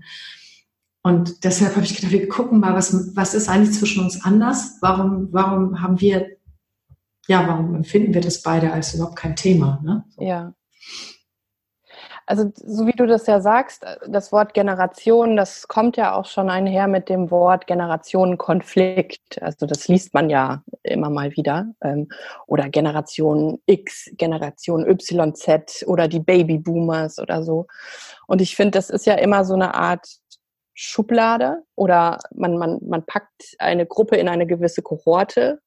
Und 1.02 1.46
deshalb 1.46 1.76
habe 1.76 1.86
ich 1.86 1.96
gedacht, 1.96 2.12
wir 2.12 2.28
gucken 2.28 2.60
mal, 2.60 2.74
was, 2.74 3.16
was 3.16 3.34
ist 3.34 3.48
eigentlich 3.48 3.78
zwischen 3.78 4.04
uns 4.04 4.26
anders? 4.26 4.78
Warum, 4.82 5.30
warum 5.32 5.82
haben 5.82 6.02
wir 6.02 6.37
ja, 7.28 7.48
warum 7.48 7.76
empfinden 7.76 8.14
wir 8.14 8.22
das 8.22 8.42
beide 8.42 8.72
als 8.72 8.94
überhaupt 8.94 9.18
kein 9.18 9.36
Thema? 9.36 9.80
Ne? 9.84 10.04
So. 10.10 10.24
Ja. 10.24 10.54
Also 12.30 12.52
so 12.56 12.86
wie 12.86 12.92
du 12.92 13.06
das 13.06 13.26
ja 13.26 13.40
sagst, 13.40 13.86
das 14.06 14.34
Wort 14.34 14.54
Generation, 14.54 15.38
das 15.38 15.70
kommt 15.70 15.96
ja 15.96 16.14
auch 16.14 16.26
schon 16.26 16.50
einher 16.50 16.90
mit 16.90 17.08
dem 17.08 17.32
Wort 17.32 17.68
Generationenkonflikt. 17.68 19.42
Also 19.42 19.66
das 19.66 19.88
liest 19.88 20.14
man 20.14 20.30
ja 20.30 20.62
immer 20.84 21.10
mal 21.10 21.32
wieder. 21.38 21.68
Ähm, 21.82 22.10
oder 22.46 22.68
Generation 22.68 23.62
X, 23.66 24.12
Generation 24.18 24.86
YZ 24.86 25.86
oder 25.88 26.10
die 26.10 26.20
Babyboomers 26.20 27.20
oder 27.20 27.44
so. 27.44 27.68
Und 28.28 28.42
ich 28.42 28.58
finde, 28.58 28.72
das 28.72 28.90
ist 28.90 29.06
ja 29.06 29.14
immer 29.14 29.46
so 29.46 29.54
eine 29.54 29.74
Art 29.74 30.06
Schublade 30.74 31.64
oder 31.76 32.20
man, 32.36 32.58
man, 32.58 32.78
man 32.86 33.06
packt 33.06 33.56
eine 33.58 33.86
Gruppe 33.86 34.18
in 34.18 34.28
eine 34.28 34.46
gewisse 34.46 34.82
Kohorte 34.82 35.62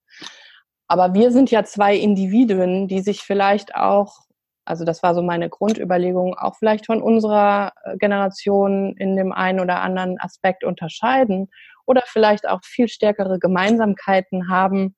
aber 0.91 1.15
wir 1.15 1.31
sind 1.31 1.53
ja 1.53 1.63
zwei 1.63 1.95
Individuen, 1.95 2.89
die 2.89 3.01
sich 3.01 3.21
vielleicht 3.21 3.77
auch, 3.77 4.27
also 4.65 4.85
das 4.85 5.05
war 5.05 5.15
so 5.15 5.23
meine 5.23 5.49
Grundüberlegung, 5.49 6.37
auch 6.37 6.57
vielleicht 6.57 6.87
von 6.87 7.01
unserer 7.01 7.73
äh, 7.85 7.97
Generation 7.97 8.97
in 8.97 9.15
dem 9.15 9.31
einen 9.31 9.61
oder 9.61 9.83
anderen 9.83 10.19
Aspekt 10.19 10.65
unterscheiden 10.65 11.49
oder 11.87 12.03
vielleicht 12.07 12.49
auch 12.49 12.65
viel 12.65 12.89
stärkere 12.89 13.39
Gemeinsamkeiten 13.39 14.51
haben 14.51 14.97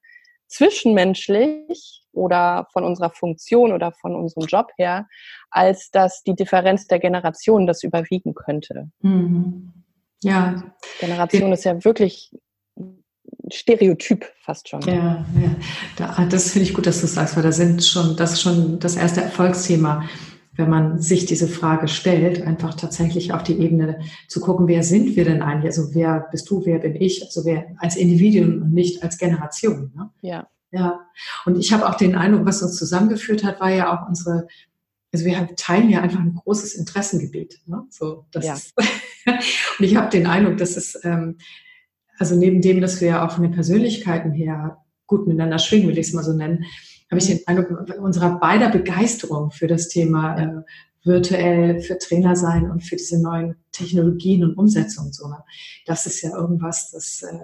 zwischenmenschlich 0.49 2.07
oder 2.13 2.69
von 2.73 2.85
unserer 2.85 3.11
Funktion 3.11 3.71
oder 3.71 3.93
von 3.93 4.15
unserem 4.17 4.47
Job 4.47 4.73
her, 4.79 5.07
als 5.51 5.91
dass 5.91 6.23
die 6.23 6.35
Differenz 6.35 6.87
der 6.87 7.01
Generationen 7.01 7.67
das 7.67 7.83
überwiegen 7.83 8.33
könnte. 8.33 8.91
Mhm. 9.01 9.75
Ja. 10.23 10.73
Generation 11.01 11.53
ist 11.53 11.65
ja 11.65 11.85
wirklich 11.85 12.31
Stereotyp 13.51 14.25
fast 14.41 14.69
schon. 14.69 14.81
Ja, 14.83 15.25
ja. 15.41 15.57
Da, 15.97 16.27
das 16.27 16.51
finde 16.51 16.69
ich 16.69 16.75
gut, 16.75 16.87
dass 16.87 17.01
du 17.01 17.07
sagst, 17.07 17.37
weil 17.37 17.43
da 17.43 17.53
sind 17.53 17.85
schon, 17.85 18.17
das 18.17 18.33
ist 18.33 18.43
schon 18.43 18.79
das 18.79 18.97
erste 18.97 19.23
Erfolgsthema, 19.23 20.05
wenn 20.55 20.69
man 20.69 21.01
sich 21.01 21.25
diese 21.25 21.49
Frage 21.49 21.89
stellt, 21.89 22.43
einfach 22.43 22.75
tatsächlich 22.75 23.33
auf 23.33 23.43
die 23.43 23.59
Ebene 23.59 24.01
zu 24.29 24.41
gucken, 24.41 24.69
wer 24.69 24.83
sind 24.83 25.17
wir 25.17 25.25
denn 25.25 25.43
eigentlich? 25.43 25.67
Also 25.67 25.95
wer 25.95 26.29
bist 26.31 26.51
du, 26.51 26.65
wer 26.67 26.79
bin 26.79 26.95
ich? 26.95 27.23
Also 27.25 27.45
wer 27.45 27.67
als 27.79 27.97
Individuum 27.97 28.63
und 28.63 28.73
nicht 28.73 29.03
als 29.03 29.17
Generation. 29.17 29.93
Ne? 29.95 30.11
Ja. 30.21 30.49
Ja. 30.71 31.01
Und 31.45 31.59
ich 31.59 31.73
habe 31.73 31.89
auch 31.89 31.97
den 31.97 32.15
Eindruck, 32.15 32.47
was 32.47 32.63
uns 32.63 32.77
zusammengeführt 32.77 33.45
hat, 33.45 33.61
war 33.61 33.71
ja 33.71 33.93
auch 33.93 34.09
unsere 34.09 34.47
also 35.15 35.27
wir 35.27 35.55
teilen 35.57 35.91
ja 35.91 36.01
einfach 36.01 36.21
ein 36.21 36.35
großes 36.35 36.75
Interessengebiet. 36.75 37.61
Ne? 37.67 37.85
So, 37.91 38.25
das 38.31 38.47
ja. 38.47 38.55
ist 38.55 38.75
und 39.27 39.85
ich 39.85 39.95
habe 39.97 40.09
den 40.09 40.27
Eindruck, 40.27 40.57
dass 40.57 40.77
es 40.77 40.99
ähm, 41.05 41.37
also 42.23 42.37
neben 42.37 42.63
dem, 42.63 42.81
dass 42.81 43.01
wir 43.01 43.09
ja 43.09 43.27
auch 43.27 43.33
von 43.33 43.43
den 43.43 43.51
Persönlichkeiten 43.51 44.31
her 44.31 44.79
gut 45.09 45.27
miteinander 45.27 45.59
schwingen, 45.59 45.89
würde 45.89 45.99
ich 45.99 46.07
es 46.07 46.13
mal 46.13 46.23
so 46.23 46.33
nennen, 46.33 46.65
habe 47.11 47.19
ich 47.19 47.27
den 47.27 47.41
Eindruck, 47.49 47.99
unserer 47.99 48.39
beider 48.39 48.71
Begeisterung 48.71 49.51
für 49.51 49.67
das 49.67 49.89
Thema 49.89 50.37
äh, 50.37 50.63
virtuell, 51.03 51.81
für 51.81 51.99
Trainer 51.99 52.37
sein 52.37 52.71
und 52.71 52.85
für 52.85 52.95
diese 52.95 53.21
neuen 53.21 53.57
Technologien 53.73 54.45
und 54.45 54.57
Umsetzungen 54.57 55.13
so. 55.13 55.27
Ne? 55.27 55.39
Das 55.85 56.07
ist 56.07 56.23
ja 56.23 56.31
irgendwas, 56.31 56.93
das, 56.93 57.23
äh, 57.23 57.41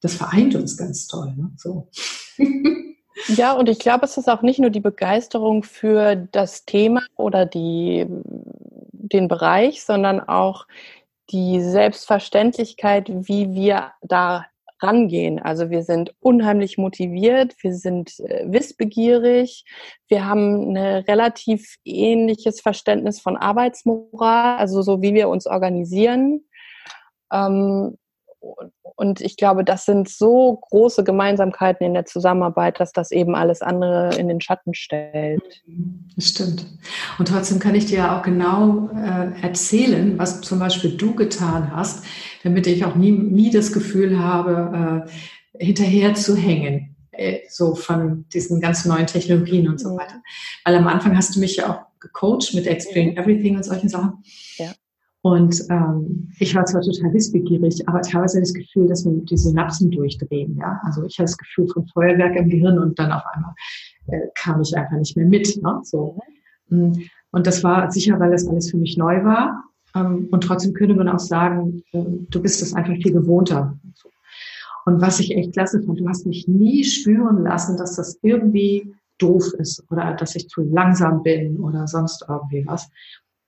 das 0.00 0.14
vereint 0.14 0.54
uns 0.54 0.78
ganz 0.78 1.06
toll. 1.06 1.34
Ne? 1.36 1.50
So. 1.56 1.90
Ja, 3.28 3.52
und 3.52 3.68
ich 3.68 3.78
glaube, 3.78 4.06
es 4.06 4.16
ist 4.16 4.28
auch 4.28 4.42
nicht 4.42 4.58
nur 4.58 4.70
die 4.70 4.80
Begeisterung 4.80 5.62
für 5.62 6.16
das 6.16 6.64
Thema 6.64 7.00
oder 7.14 7.46
die, 7.46 8.06
den 8.90 9.28
Bereich, 9.28 9.84
sondern 9.84 10.18
auch 10.18 10.66
die 11.30 11.60
Selbstverständlichkeit, 11.60 13.08
wie 13.08 13.54
wir 13.54 13.92
da 14.02 14.46
rangehen. 14.80 15.38
Also 15.38 15.70
wir 15.70 15.82
sind 15.82 16.14
unheimlich 16.20 16.78
motiviert, 16.78 17.54
wir 17.62 17.74
sind 17.74 18.18
äh, 18.20 18.44
wissbegierig, 18.46 19.64
wir 20.08 20.26
haben 20.26 20.72
ein 20.72 20.76
relativ 20.76 21.76
ähnliches 21.84 22.60
Verständnis 22.60 23.20
von 23.20 23.36
Arbeitsmoral, 23.36 24.58
also 24.58 24.82
so 24.82 25.00
wie 25.00 25.14
wir 25.14 25.28
uns 25.28 25.46
organisieren. 25.46 26.44
Ähm, 27.32 27.96
und 28.96 29.20
ich 29.20 29.36
glaube, 29.36 29.64
das 29.64 29.84
sind 29.84 30.08
so 30.08 30.58
große 30.70 31.04
Gemeinsamkeiten 31.04 31.86
in 31.86 31.94
der 31.94 32.04
Zusammenarbeit, 32.04 32.78
dass 32.78 32.92
das 32.92 33.10
eben 33.10 33.34
alles 33.34 33.62
andere 33.62 34.14
in 34.16 34.28
den 34.28 34.40
Schatten 34.40 34.74
stellt. 34.74 35.42
Das 36.14 36.28
stimmt. 36.28 36.66
Und 37.18 37.28
trotzdem 37.28 37.58
kann 37.58 37.74
ich 37.74 37.86
dir 37.86 37.98
ja 37.98 38.18
auch 38.18 38.22
genau 38.22 38.88
äh, 38.90 39.40
erzählen, 39.42 40.18
was 40.18 40.40
zum 40.42 40.58
Beispiel 40.58 40.96
du 40.96 41.14
getan 41.14 41.74
hast, 41.74 42.04
damit 42.42 42.66
ich 42.66 42.84
auch 42.84 42.94
nie, 42.94 43.12
nie 43.12 43.50
das 43.50 43.72
Gefühl 43.72 44.18
habe, 44.18 45.06
äh, 45.06 45.64
hinterher 45.64 46.14
zu 46.14 46.36
hängen, 46.36 46.96
äh, 47.12 47.40
so 47.48 47.74
von 47.74 48.26
diesen 48.32 48.60
ganz 48.60 48.84
neuen 48.84 49.06
Technologien 49.06 49.68
und 49.68 49.80
so 49.80 49.90
mhm. 49.90 49.98
weiter. 49.98 50.22
Weil 50.64 50.76
am 50.76 50.86
Anfang 50.86 51.16
hast 51.16 51.34
du 51.34 51.40
mich 51.40 51.56
ja 51.56 51.72
auch 51.72 52.00
gecoacht 52.00 52.54
mit 52.54 52.66
Explain 52.66 53.10
mhm. 53.10 53.16
Everything 53.16 53.56
und 53.56 53.64
solchen 53.64 53.88
Sachen. 53.88 54.22
Ja. 54.56 54.72
Und 55.24 55.58
ähm, 55.70 56.28
ich 56.38 56.54
war 56.54 56.66
zwar 56.66 56.82
total 56.82 57.14
wissbegierig, 57.14 57.88
aber 57.88 58.02
teilweise 58.02 58.40
das 58.40 58.52
Gefühl, 58.52 58.88
dass 58.88 59.06
mir 59.06 59.22
die 59.22 59.38
Synapsen 59.38 59.90
durchdrehen. 59.90 60.54
Ja, 60.58 60.78
also 60.84 61.02
ich 61.04 61.14
hatte 61.14 61.24
das 61.24 61.38
Gefühl 61.38 61.66
von 61.66 61.86
Feuerwerk 61.86 62.36
im 62.36 62.50
Gehirn 62.50 62.78
und 62.78 62.98
dann 62.98 63.10
auf 63.10 63.22
einmal 63.32 63.54
äh, 64.08 64.20
kam 64.34 64.60
ich 64.60 64.76
einfach 64.76 64.98
nicht 64.98 65.16
mehr 65.16 65.24
mit. 65.24 65.62
Ne? 65.62 65.80
So. 65.82 66.20
Mm, 66.68 66.92
und 67.30 67.46
das 67.46 67.64
war 67.64 67.90
sicher, 67.90 68.20
weil 68.20 68.32
das 68.32 68.46
alles 68.46 68.70
für 68.70 68.76
mich 68.76 68.98
neu 68.98 69.24
war. 69.24 69.64
Ähm, 69.94 70.28
und 70.30 70.44
trotzdem 70.44 70.74
könnte 70.74 70.94
man 70.94 71.08
auch 71.08 71.18
sagen, 71.18 71.82
äh, 71.92 72.04
du 72.28 72.42
bist 72.42 72.60
das 72.60 72.74
einfach 72.74 72.92
viel 72.92 73.14
gewohnter. 73.14 73.78
Und 74.84 75.00
was 75.00 75.20
ich 75.20 75.34
echt 75.34 75.54
klasse 75.54 75.82
fand, 75.82 76.00
du 76.00 76.06
hast 76.06 76.26
mich 76.26 76.46
nie 76.48 76.84
spüren 76.84 77.44
lassen, 77.44 77.78
dass 77.78 77.96
das 77.96 78.18
irgendwie 78.20 78.92
doof 79.16 79.54
ist 79.58 79.82
oder 79.90 80.12
dass 80.12 80.36
ich 80.36 80.48
zu 80.48 80.60
langsam 80.64 81.22
bin 81.22 81.56
oder 81.60 81.86
sonst 81.86 82.26
irgendwie 82.28 82.66
was, 82.66 82.90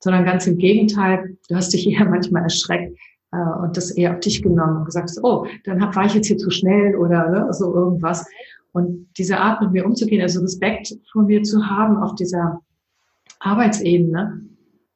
sondern 0.01 0.25
ganz 0.25 0.47
im 0.47 0.59
Gegenteil, 0.59 1.37
du 1.49 1.57
hast 1.57 1.73
dich 1.73 1.89
eher 1.89 2.05
manchmal 2.11 2.43
erschreckt 2.43 2.97
äh, 3.33 3.61
und 3.63 3.77
das 3.77 3.91
eher 3.91 4.15
auf 4.15 4.21
dich 4.21 4.43
genommen 4.43 4.79
und 4.79 4.85
gesagt, 4.85 5.11
oh, 5.23 5.47
dann 5.65 5.83
hab, 5.83 5.97
war 5.97 6.07
ich 6.07 6.15
jetzt 6.15 6.29
hier 6.29 6.39
zu 6.39 6.51
schnell 6.51 6.97
oder 6.97 7.31
ne, 7.31 7.53
so 7.53 7.75
irgendwas. 7.75 8.27
Und 8.73 9.09
diese 9.17 9.39
Art 9.39 9.63
mit 9.63 9.73
mir 9.73 9.87
umzugehen, 9.87 10.21
also 10.21 10.41
Respekt 10.41 10.95
vor 11.11 11.23
mir 11.23 11.43
zu 11.43 11.65
haben 11.67 11.97
auf 11.97 12.15
dieser 12.15 12.61
Arbeitsebene, 13.41 14.43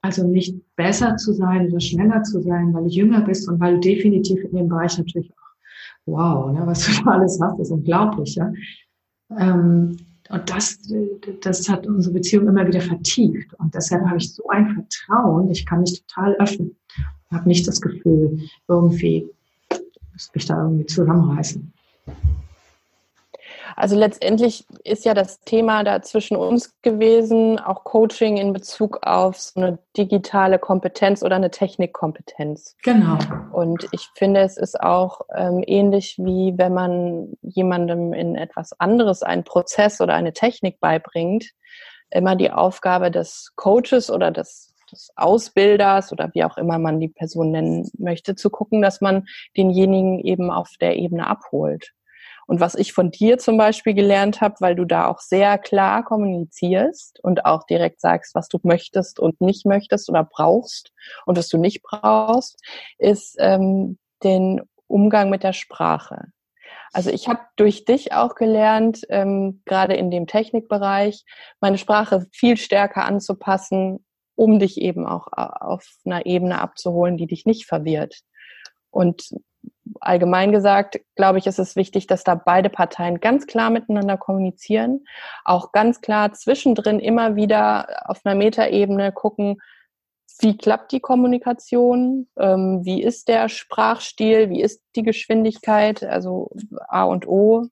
also 0.03 0.27
nicht 0.27 0.55
besser 0.77 1.17
zu 1.17 1.33
sein 1.33 1.69
oder 1.69 1.81
schneller 1.81 2.23
zu 2.23 2.43
sein, 2.43 2.73
weil 2.75 2.85
du 2.85 2.91
jünger 2.91 3.23
bist 3.23 3.49
und 3.49 3.61
weil 3.61 3.75
du 3.75 3.81
definitiv 3.81 4.43
in 4.45 4.55
dem 4.55 4.69
Bereich 4.69 4.99
natürlich 4.99 5.31
auch, 5.31 6.07
wow, 6.07 6.53
ne, 6.53 6.67
was 6.67 6.87
du 6.87 7.05
da 7.05 7.13
alles 7.13 7.39
hast, 7.41 7.59
ist 7.59 7.71
unglaublich. 7.71 8.35
Ja? 8.35 8.53
Ähm, 9.39 9.97
und 10.31 10.49
das, 10.49 10.79
das 11.41 11.69
hat 11.69 11.87
unsere 11.87 12.15
Beziehung 12.15 12.47
immer 12.47 12.67
wieder 12.67 12.81
vertieft. 12.81 13.53
Und 13.55 13.75
deshalb 13.75 14.05
habe 14.07 14.19
ich 14.19 14.33
so 14.33 14.49
ein 14.49 14.69
Vertrauen, 14.75 15.51
ich 15.51 15.67
kann 15.67 15.81
mich 15.81 16.05
total 16.07 16.37
öffnen. 16.37 16.77
Ich 16.97 17.37
habe 17.37 17.49
nicht 17.49 17.67
das 17.67 17.81
Gefühl, 17.81 18.39
irgendwie, 18.69 19.29
muss 20.13 20.31
mich 20.33 20.47
da 20.47 20.63
irgendwie 20.63 20.87
zusammenreißen. 20.87 21.73
Also 23.77 23.97
letztendlich 23.97 24.67
ist 24.85 25.05
ja 25.05 25.15
das 25.15 25.41
Thema 25.41 25.85
da 25.85 26.03
zwischen 26.03 26.37
uns 26.37 26.81
gewesen, 26.83 27.59
auch 27.59 27.85
Coaching 27.85 28.37
in 28.37 28.53
Bezug 28.53 29.01
auf 29.03 29.39
so 29.39 29.61
eine 29.61 29.79
digitale 29.97 30.59
Kompetenz 30.59 31.23
oder 31.23 31.37
eine 31.37 31.51
Technikkompetenz. 31.51 32.77
Genau. 32.83 33.19
Und 33.53 33.87
ich 33.93 34.09
finde, 34.15 34.41
es 34.41 34.57
ist 34.57 34.81
auch 34.81 35.23
ähm, 35.35 35.63
ähnlich 35.67 36.17
wie 36.19 36.55
wenn 36.57 36.75
man 36.75 37.33
jemandem 37.43 38.13
in 38.13 38.37
etwas 38.37 38.79
anderes 38.79 39.23
einen 39.23 39.45
Prozess 39.45 40.01
oder 40.01 40.15
eine 40.15 40.33
Technik 40.33 40.81
beibringt, 40.81 41.51
immer 42.11 42.37
die 42.37 42.51
Aufgabe 42.51 43.11
des 43.11 43.53
Coaches 43.57 44.11
oder 44.11 44.31
des 44.31 44.71
des 44.91 45.13
Ausbilders 45.17 46.13
oder 46.13 46.31
wie 46.35 46.45
auch 46.45 46.57
immer 46.57 46.79
man 46.79 47.01
die 47.01 47.09
Person 47.09 47.51
nennen 47.51 47.91
möchte, 47.99 48.35
zu 48.35 48.51
gucken, 48.51 48.83
dass 48.83 49.01
man 49.01 49.27
denjenigen 49.57 50.19
eben 50.19 50.51
auf 50.51 50.71
der 50.81 50.97
Ebene 50.97 51.27
abholt. 51.27 51.93
Und 52.51 52.59
was 52.59 52.75
ich 52.75 52.93
von 52.93 53.13
dir 53.13 53.39
zum 53.39 53.57
Beispiel 53.57 53.95
gelernt 53.95 54.41
habe, 54.41 54.57
weil 54.59 54.75
du 54.75 54.85
da 54.85 55.07
auch 55.07 55.21
sehr 55.21 55.57
klar 55.57 56.03
kommunizierst 56.05 57.23
und 57.23 57.45
auch 57.47 57.63
direkt 57.63 58.01
sagst, 58.01 58.35
was 58.35 58.49
du 58.49 58.59
möchtest 58.65 59.21
und 59.21 59.41
nicht 59.41 59.67
möchtest 59.67 60.11
oder 60.11 60.25
brauchst 60.25 60.93
und 61.27 61.39
was 61.39 61.49
du 61.49 61.59
nicht 61.59 61.81
brauchst, 61.85 62.61
ist 62.99 63.37
ähm, 63.39 63.99
den 64.25 64.63
Umgang 64.89 65.31
mit 65.31 65.45
der 65.45 65.53
Sprache. 65.53 66.33
Also 66.93 67.11
ich 67.11 67.29
habe 67.29 67.39
durch 67.55 67.85
dich 67.85 68.15
auch 68.15 68.35
gelernt, 68.35 69.03
ähm, 69.11 69.63
gerade 69.65 69.95
in 69.95 70.11
dem 70.11 70.27
Technikbereich, 70.27 71.25
meine 71.61 71.79
Sprache 71.79 72.27
viel 72.33 72.57
stärker 72.57 73.05
anzupassen, 73.05 74.05
um 74.35 74.59
dich 74.59 74.81
eben 74.81 75.07
auch 75.07 75.29
auf 75.33 75.87
einer 76.05 76.27
Ebene 76.27 76.61
abzuholen, 76.61 77.17
die 77.17 77.29
dich 77.29 77.47
nicht 77.47 77.67
verwirrt. 77.67 78.23
Und 78.91 79.31
allgemein 80.01 80.53
gesagt, 80.53 81.01
glaube 81.17 81.39
ich, 81.39 81.47
ist 81.47 81.59
es 81.59 81.77
wichtig, 81.77 82.07
dass 82.07 82.25
da 82.25 82.35
beide 82.35 82.71
Parteien 82.71 83.21
ganz 83.21 83.47
klar 83.47 83.71
miteinander 83.71 84.17
kommunizieren, 84.17 85.05
auch 85.45 85.73
ganz 85.73 86.01
klar 86.01 86.33
zwischendrin 86.33 87.01
immer 87.01 87.37
wieder 87.37 88.09
auf 88.09 88.21
einer 88.25 88.35
Metaebene 88.35 89.13
gucken, 89.13 89.59
wie 90.41 90.57
klappt 90.57 90.93
die 90.93 91.01
Kommunikation, 91.01 92.29
ähm, 92.39 92.81
wie 92.85 93.03
ist 93.03 93.29
der 93.29 93.49
Sprachstil, 93.49 94.49
wie 94.49 94.63
ist 94.63 94.83
die 94.97 95.03
Geschwindigkeit, 95.03 96.03
also 96.03 96.51
A 96.89 97.05
und 97.05 97.27
O 97.27 97.67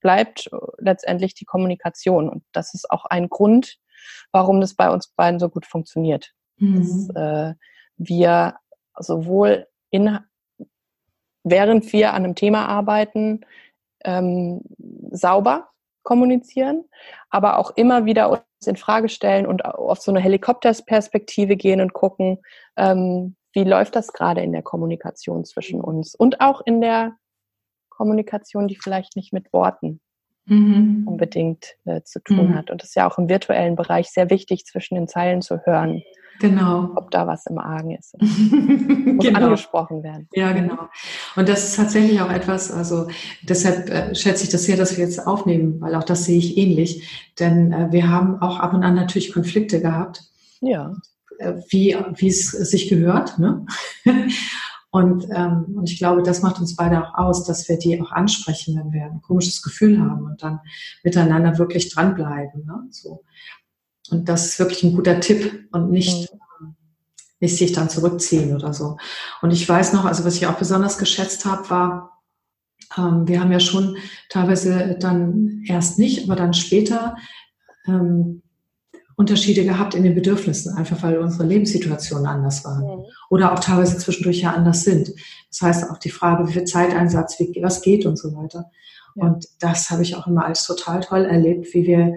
bleibt 0.00 0.50
letztendlich 0.78 1.34
die 1.34 1.44
Kommunikation. 1.44 2.28
Und 2.28 2.44
das 2.52 2.74
ist 2.74 2.90
auch 2.90 3.04
ein 3.06 3.28
Grund, 3.28 3.78
warum 4.32 4.60
das 4.60 4.74
bei 4.74 4.90
uns 4.90 5.08
beiden 5.08 5.40
so 5.40 5.48
gut 5.48 5.66
funktioniert. 5.66 6.32
Mhm. 6.58 6.76
Dass, 6.76 7.16
äh, 7.16 7.54
wir 7.96 8.56
sowohl 8.98 9.66
in, 9.90 10.18
während 11.44 11.92
wir 11.92 12.12
an 12.12 12.24
einem 12.24 12.34
Thema 12.34 12.66
arbeiten, 12.66 13.44
ähm, 14.04 14.62
sauber 15.10 15.68
kommunizieren, 16.02 16.84
aber 17.30 17.58
auch 17.58 17.72
immer 17.76 18.04
wieder 18.04 18.30
uns 18.30 18.42
in 18.66 18.76
Frage 18.76 19.08
stellen 19.08 19.46
und 19.46 19.64
auf 19.64 19.98
so 20.00 20.10
eine 20.10 20.20
Helikoptersperspektive 20.20 21.56
gehen 21.56 21.80
und 21.80 21.92
gucken, 21.92 22.38
ähm, 22.76 23.36
wie 23.52 23.64
läuft 23.64 23.94
das 23.94 24.12
gerade 24.12 24.42
in 24.42 24.52
der 24.52 24.62
Kommunikation 24.62 25.44
zwischen 25.44 25.80
uns 25.80 26.14
und 26.14 26.40
auch 26.40 26.60
in 26.64 26.80
der 26.80 27.16
Kommunikation, 27.88 28.68
die 28.68 28.76
vielleicht 28.76 29.16
nicht 29.16 29.32
mit 29.32 29.52
Worten 29.52 30.00
mhm. 30.46 31.04
unbedingt 31.06 31.74
äh, 31.84 32.02
zu 32.02 32.20
tun 32.22 32.50
mhm. 32.50 32.54
hat. 32.56 32.70
Und 32.70 32.82
das 32.82 32.90
ist 32.90 32.96
ja 32.96 33.10
auch 33.10 33.18
im 33.18 33.28
virtuellen 33.28 33.76
Bereich 33.76 34.10
sehr 34.10 34.30
wichtig, 34.30 34.64
zwischen 34.66 34.94
den 34.94 35.08
Zeilen 35.08 35.42
zu 35.42 35.64
hören. 35.64 36.02
Genau. 36.40 36.90
Ob 36.96 37.10
da 37.10 37.26
was 37.26 37.46
im 37.46 37.58
Argen 37.58 37.92
ist. 37.92 38.16
Muss 38.20 39.24
genau. 39.24 39.38
angesprochen 39.38 40.02
werden. 40.02 40.28
Ja, 40.32 40.52
genau. 40.52 40.88
Und 41.36 41.48
das 41.48 41.64
ist 41.64 41.76
tatsächlich 41.76 42.20
auch 42.20 42.30
etwas, 42.30 42.72
also 42.72 43.06
deshalb 43.42 43.88
äh, 43.88 44.14
schätze 44.14 44.44
ich 44.44 44.50
das 44.50 44.64
sehr, 44.64 44.76
dass 44.76 44.96
wir 44.96 45.04
jetzt 45.04 45.26
aufnehmen, 45.26 45.80
weil 45.80 45.94
auch 45.94 46.04
das 46.04 46.24
sehe 46.24 46.38
ich 46.38 46.58
ähnlich. 46.58 47.30
Denn 47.38 47.72
äh, 47.72 47.92
wir 47.92 48.10
haben 48.10 48.40
auch 48.40 48.58
ab 48.58 48.74
und 48.74 48.82
an 48.82 48.94
natürlich 48.94 49.32
Konflikte 49.32 49.80
gehabt. 49.80 50.24
Ja. 50.60 50.92
Äh, 51.38 51.54
wie, 51.68 51.96
wie 52.16 52.28
es 52.28 52.50
sich 52.50 52.88
gehört. 52.88 53.38
Ne? 53.38 53.64
Und, 54.94 55.26
ähm, 55.34 55.74
und 55.74 55.90
ich 55.90 55.98
glaube, 55.98 56.22
das 56.22 56.42
macht 56.42 56.60
uns 56.60 56.76
beide 56.76 57.02
auch 57.02 57.14
aus, 57.14 57.42
dass 57.42 57.68
wir 57.68 57.76
die 57.76 58.00
auch 58.00 58.12
ansprechen, 58.12 58.78
wenn 58.78 58.92
wir 58.92 59.02
ein 59.06 59.22
komisches 59.22 59.60
Gefühl 59.60 60.00
haben 60.00 60.24
und 60.24 60.40
dann 60.40 60.60
miteinander 61.02 61.58
wirklich 61.58 61.92
dranbleiben. 61.92 62.64
Ne? 62.64 62.86
So. 62.90 63.24
Und 64.10 64.28
das 64.28 64.46
ist 64.46 64.60
wirklich 64.60 64.84
ein 64.84 64.94
guter 64.94 65.18
Tipp 65.18 65.66
und 65.72 65.90
nicht, 65.90 66.32
mhm. 66.60 66.76
nicht 67.40 67.56
sich 67.56 67.72
dann 67.72 67.90
zurückziehen 67.90 68.54
oder 68.54 68.72
so. 68.72 68.96
Und 69.42 69.50
ich 69.50 69.68
weiß 69.68 69.94
noch, 69.94 70.04
also 70.04 70.24
was 70.24 70.36
ich 70.36 70.46
auch 70.46 70.58
besonders 70.58 70.96
geschätzt 70.96 71.44
habe, 71.44 71.68
war, 71.70 72.22
ähm, 72.96 73.26
wir 73.26 73.40
haben 73.40 73.50
ja 73.50 73.58
schon 73.58 73.96
teilweise 74.28 74.96
dann 75.00 75.64
erst 75.66 75.98
nicht, 75.98 76.22
aber 76.22 76.36
dann 76.36 76.54
später 76.54 77.16
ähm, 77.88 78.43
Unterschiede 79.16 79.64
gehabt 79.64 79.94
in 79.94 80.02
den 80.02 80.14
Bedürfnissen, 80.14 80.76
einfach 80.76 81.02
weil 81.02 81.18
unsere 81.18 81.44
Lebenssituationen 81.44 82.26
anders 82.26 82.64
waren. 82.64 82.84
Mhm. 82.84 83.04
Oder 83.30 83.52
auch 83.52 83.60
teilweise 83.60 83.96
zwischendurch 83.98 84.40
ja 84.40 84.52
anders 84.52 84.82
sind. 84.82 85.12
Das 85.50 85.62
heißt 85.62 85.90
auch 85.90 85.98
die 85.98 86.10
Frage, 86.10 86.48
wie 86.48 86.52
viel 86.52 86.64
Zeiteinsatz, 86.64 87.38
wie, 87.38 87.56
was 87.62 87.82
geht 87.82 88.06
und 88.06 88.18
so 88.18 88.34
weiter. 88.34 88.70
Ja. 89.14 89.26
Und 89.26 89.46
das 89.60 89.90
habe 89.90 90.02
ich 90.02 90.16
auch 90.16 90.26
immer 90.26 90.44
als 90.44 90.66
total 90.66 91.00
toll 91.00 91.24
erlebt, 91.24 91.72
wie 91.74 91.86
wir, 91.86 92.16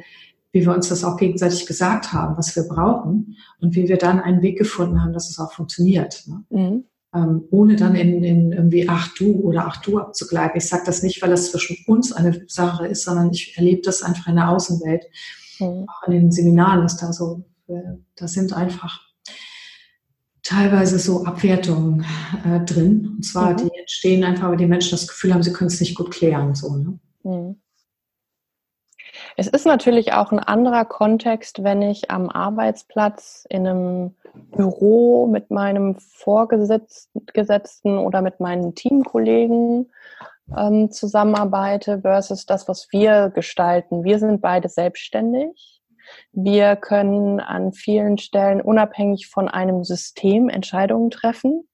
wie 0.52 0.66
wir 0.66 0.74
uns 0.74 0.90
das 0.90 1.04
auch 1.04 1.18
gegenseitig 1.18 1.68
gesagt 1.68 2.14
haben, 2.14 2.38
was 2.38 2.56
wir 2.56 2.64
brauchen 2.64 3.36
und 3.62 3.76
wie 3.76 3.88
wir 3.88 3.98
dann 3.98 4.20
einen 4.20 4.42
Weg 4.42 4.58
gefunden 4.58 5.02
haben, 5.02 5.14
dass 5.14 5.30
es 5.30 5.40
auch 5.40 5.52
funktioniert. 5.52 6.24
Ne? 6.26 6.44
Mhm. 6.50 6.84
Ähm, 7.14 7.44
ohne 7.52 7.76
dann 7.76 7.96
in, 7.96 8.24
in 8.24 8.52
irgendwie 8.52 8.90
ach 8.90 9.14
du 9.16 9.40
oder 9.42 9.68
ach 9.68 9.78
du 9.78 10.00
abzugleiten. 10.00 10.58
Ich 10.58 10.68
sage 10.68 10.84
das 10.86 11.04
nicht, 11.04 11.22
weil 11.22 11.30
das 11.30 11.52
zwischen 11.52 11.78
uns 11.86 12.12
eine 12.12 12.44
Sache 12.48 12.88
ist, 12.88 13.04
sondern 13.04 13.32
ich 13.32 13.56
erlebe 13.56 13.82
das 13.84 14.02
einfach 14.02 14.28
in 14.28 14.36
der 14.36 14.50
Außenwelt 14.50 15.06
Mhm. 15.60 15.86
Auch 15.88 16.08
in 16.08 16.14
den 16.14 16.32
Seminaren 16.32 16.86
ist 16.86 16.98
da 16.98 17.14
so, 17.14 17.44
äh, 17.68 17.98
da 18.16 18.28
sind 18.28 18.54
einfach 18.54 19.02
teilweise 20.44 20.98
so 20.98 21.26
Abwertungen 21.26 22.06
äh, 22.46 22.62
drin. 22.62 23.16
Und 23.18 23.24
zwar, 23.24 23.52
mhm. 23.52 23.58
die 23.58 23.80
entstehen 23.80 24.24
einfach, 24.24 24.50
weil 24.50 24.58
die 24.58 24.66
Menschen 24.66 24.92
das 24.92 25.08
Gefühl 25.08 25.34
haben, 25.34 25.44
sie 25.44 25.54
können 25.54 25.68
es 25.68 25.80
nicht 25.80 25.96
gut 25.96 26.12
klären. 26.12 26.56
So, 26.56 26.76
ne? 26.76 27.00
Mhm. 27.24 27.62
Es 29.36 29.48
ist 29.48 29.66
natürlich 29.66 30.14
auch 30.14 30.32
ein 30.32 30.40
anderer 30.40 30.86
Kontext, 30.86 31.64
wenn 31.64 31.82
ich 31.82 32.12
am 32.12 32.30
Arbeitsplatz 32.30 33.46
in 33.50 33.68
einem 33.68 34.16
Büro 34.56 35.28
mit 35.28 35.52
meinem 35.52 35.96
Vorgesetzten 35.96 37.98
oder 37.98 38.22
mit 38.22 38.40
meinen 38.40 38.76
Teamkollegen 38.76 39.90
ähm, 40.56 40.92
zusammenarbeite 40.92 42.02
versus 42.02 42.46
das, 42.46 42.68
was 42.68 42.88
wir 42.92 43.30
gestalten. 43.30 44.04
Wir 44.04 44.20
sind 44.20 44.42
beide 44.42 44.70
selbstständig. 44.70 45.82
Wir 46.32 46.76
können 46.76 47.40
an 47.40 47.74
vielen 47.74 48.18
Stellen 48.18 48.62
unabhängig 48.62 49.28
von 49.28 49.48
einem 49.48 49.84
System 49.84 50.50
Entscheidungen 50.50 51.10
treffen. 51.10 51.68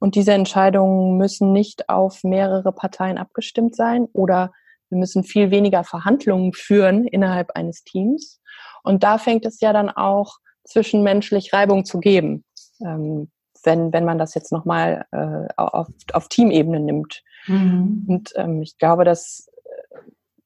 Und 0.00 0.14
diese 0.14 0.32
Entscheidungen 0.32 1.16
müssen 1.16 1.52
nicht 1.52 1.88
auf 1.88 2.22
mehrere 2.24 2.72
Parteien 2.72 3.18
abgestimmt 3.18 3.74
sein 3.74 4.06
oder 4.12 4.52
wir 4.90 4.98
müssen 4.98 5.24
viel 5.24 5.50
weniger 5.50 5.84
Verhandlungen 5.84 6.52
führen 6.52 7.06
innerhalb 7.06 7.50
eines 7.52 7.84
Teams. 7.84 8.40
Und 8.82 9.02
da 9.02 9.18
fängt 9.18 9.44
es 9.44 9.60
ja 9.60 9.72
dann 9.72 9.90
auch 9.90 10.38
zwischenmenschlich 10.64 11.52
Reibung 11.52 11.84
zu 11.84 11.98
geben, 11.98 12.44
ähm, 12.80 13.30
wenn, 13.64 13.92
wenn 13.92 14.04
man 14.04 14.18
das 14.18 14.34
jetzt 14.34 14.52
nochmal 14.52 15.06
äh, 15.12 15.48
auf, 15.56 15.88
auf 16.12 16.28
Teamebene 16.28 16.80
nimmt. 16.80 17.22
Mhm. 17.46 18.04
Und 18.06 18.32
ähm, 18.36 18.62
ich 18.62 18.78
glaube, 18.78 19.04
dass 19.04 19.50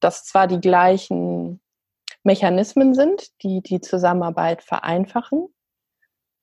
das 0.01 0.25
zwar 0.25 0.47
die 0.47 0.61
gleichen 0.61 1.61
Mechanismen 2.25 2.95
sind, 2.95 3.29
die 3.43 3.63
die 3.63 3.81
Zusammenarbeit 3.81 4.63
vereinfachen, 4.63 5.49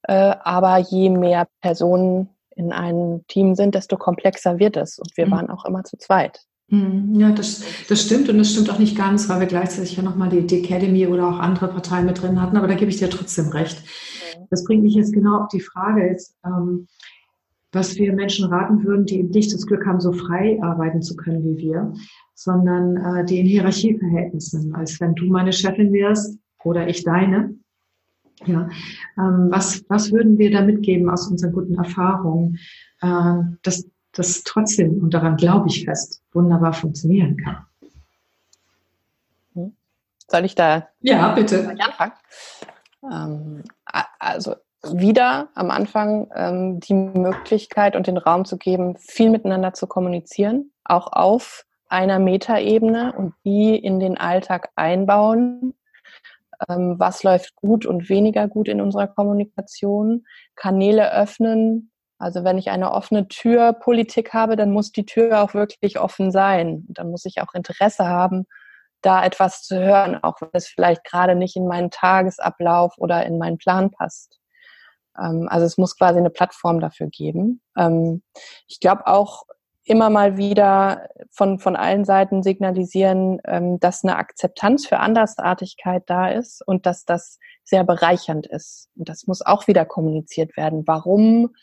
äh, 0.03 0.36
aber 0.43 0.77
je 0.77 1.10
mehr 1.10 1.47
Personen 1.62 2.29
in 2.55 2.73
einem 2.73 3.25
Team 3.27 3.55
sind, 3.55 3.75
desto 3.75 3.97
komplexer 3.97 4.60
wird 4.60 4.75
es. 4.77 4.99
Und 4.99 5.15
wir 5.15 5.27
mhm. 5.27 5.32
waren 5.32 5.49
auch 5.49 5.65
immer 5.65 5.84
zu 5.84 5.97
zweit. 5.97 6.41
Mhm. 6.67 7.15
Ja, 7.19 7.32
das, 7.32 7.63
das 7.88 8.01
stimmt 8.01 8.29
und 8.29 8.38
das 8.38 8.51
stimmt 8.51 8.69
auch 8.69 8.79
nicht 8.79 8.97
ganz, 8.97 9.27
weil 9.29 9.39
wir 9.39 9.47
gleichzeitig 9.47 9.95
ja 9.95 10.03
nochmal 10.03 10.29
die, 10.29 10.45
die 10.45 10.63
Academy 10.63 11.08
oder 11.08 11.27
auch 11.27 11.39
andere 11.39 11.67
Parteien 11.67 12.05
mit 12.05 12.21
drin 12.21 12.41
hatten, 12.41 12.58
aber 12.58 12.67
da 12.67 12.75
gebe 12.75 12.91
ich 12.91 12.97
dir 12.97 13.10
trotzdem 13.10 13.49
recht. 13.49 13.82
Das 14.49 14.63
bringt 14.63 14.84
mich 14.84 14.95
jetzt 14.95 15.13
genau 15.13 15.41
auf 15.41 15.47
die 15.49 15.60
Frage 15.60 16.08
jetzt, 16.08 16.38
ähm, 16.45 16.88
was 17.71 17.95
wir 17.97 18.13
Menschen 18.13 18.45
raten 18.52 18.84
würden, 18.84 19.06
die 19.06 19.19
eben 19.19 19.30
nicht 19.30 19.54
das 19.54 19.65
Glück 19.65 19.86
haben, 19.86 19.99
so 19.99 20.12
frei 20.12 20.60
arbeiten 20.62 21.02
zu 21.02 21.15
können 21.15 21.43
wie 21.43 21.58
wir, 21.58 21.93
sondern 22.34 22.97
äh, 22.97 23.25
die 23.25 23.39
in 23.39 23.45
Hierarchieverhältnissen, 23.45 24.73
als 24.73 24.99
wenn 24.99 25.13
du 25.13 25.25
meine 25.25 25.54
Chefin 25.54 25.93
wärst 25.93 26.39
oder 26.63 26.88
ich 26.88 27.04
deine. 27.04 27.56
Ja, 28.45 28.69
ähm, 29.17 29.49
was, 29.52 29.84
was 29.89 30.12
würden 30.12 30.38
wir 30.38 30.49
da 30.49 30.62
mitgeben 30.62 31.10
aus 31.10 31.28
unseren 31.28 31.52
guten 31.52 31.75
Erfahrungen, 31.75 32.58
äh, 33.02 33.36
dass 33.62 33.86
das 34.13 34.43
trotzdem, 34.43 35.04
und 35.04 35.13
daran 35.13 35.36
glaube 35.36 35.67
ich 35.67 35.86
fest, 35.86 36.23
wunderbar 36.32 36.73
funktionieren 36.73 37.38
kann? 37.38 37.65
Soll 40.30 40.45
ich 40.45 40.56
da 40.56 40.88
ja, 41.02 41.34
bitte. 41.34 41.75
anfangen? 41.80 42.13
Ähm, 43.12 43.63
also 44.19 44.56
wieder 44.84 45.49
am 45.56 45.71
Anfang 45.71 46.30
ähm, 46.36 46.80
die 46.80 46.93
Möglichkeit 46.93 47.95
und 47.95 48.08
den 48.08 48.17
Raum 48.17 48.45
zu 48.45 48.58
geben, 48.58 48.95
viel 48.97 49.30
miteinander 49.30 49.73
zu 49.73 49.88
kommunizieren, 49.88 50.71
auch 50.86 51.12
auf 51.12 51.65
einer 51.88 52.19
Metaebene 52.19 53.13
und 53.13 53.34
die 53.43 53.75
in 53.75 53.99
den 53.99 54.17
Alltag 54.17 54.69
einbauen. 54.75 55.73
Ähm, 56.67 56.95
was 56.97 57.23
läuft 57.23 57.56
gut 57.56 57.86
und 57.86 58.10
weniger 58.10 58.47
gut 58.47 58.67
in 58.67 58.80
unserer 58.80 59.08
Kommunikation? 59.08 60.25
Kanäle 60.56 61.12
öffnen. 61.13 61.91
Also 62.17 62.43
wenn 62.43 62.58
ich 62.58 62.69
eine 62.69 62.91
offene 62.91 63.28
Türpolitik 63.28 64.34
habe, 64.34 64.56
dann 64.56 64.71
muss 64.71 64.91
die 64.91 65.06
Tür 65.06 65.41
auch 65.41 65.54
wirklich 65.54 65.99
offen 65.99 66.32
sein. 66.32 66.86
dann 66.89 67.10
muss 67.10 67.25
ich 67.25 67.41
auch 67.41 67.54
Interesse 67.54 68.08
haben, 68.08 68.45
da 69.02 69.24
etwas 69.24 69.64
zu 69.64 69.80
hören, 69.80 70.22
auch 70.24 70.42
wenn 70.42 70.50
es 70.54 70.68
vielleicht 70.68 71.04
gerade 71.04 71.36
nicht 71.36 71.56
in 71.56 71.68
meinen 71.68 71.92
Tagesablauf 71.92 72.94
oder 72.98 73.26
in 73.26 73.38
meinen 73.38 73.58
Plan 73.58 73.92
passt. 73.92 74.40
Ähm, 75.18 75.48
also 75.50 75.66
es 75.66 75.78
muss 75.78 75.98
quasi 75.98 76.20
eine 76.20 76.30
Plattform 76.30 76.80
dafür 76.80 77.08
geben. 77.08 77.62
Ähm, 77.78 78.24
ich 78.68 78.80
glaube 78.80 79.08
auch 79.08 79.44
immer 79.84 80.10
mal 80.12 80.38
wieder 80.38 81.10
von, 81.32 81.58
von 81.58 81.76
allen 81.76 82.06
Seiten 82.06 82.44
signalisieren, 82.44 83.40
ähm, 83.46 83.80
dass 83.80 84.04
eine 84.04 84.18
Akzeptanz 84.18 84.86
für 84.86 85.00
Andersartigkeit 85.00 86.04
da 86.06 86.30
ist 86.30 86.66
und 86.66 86.86
dass 86.86 87.06
das 87.06 87.40
sehr 87.64 87.84
bereichernd 87.84 88.46
ist. 88.46 88.90
Und 88.96 89.10
das 89.10 89.26
muss 89.26 89.42
auch 89.42 89.68
wieder 89.68 89.86
kommuniziert 89.86 90.56
werden. 90.58 90.84
Warum 90.86 91.56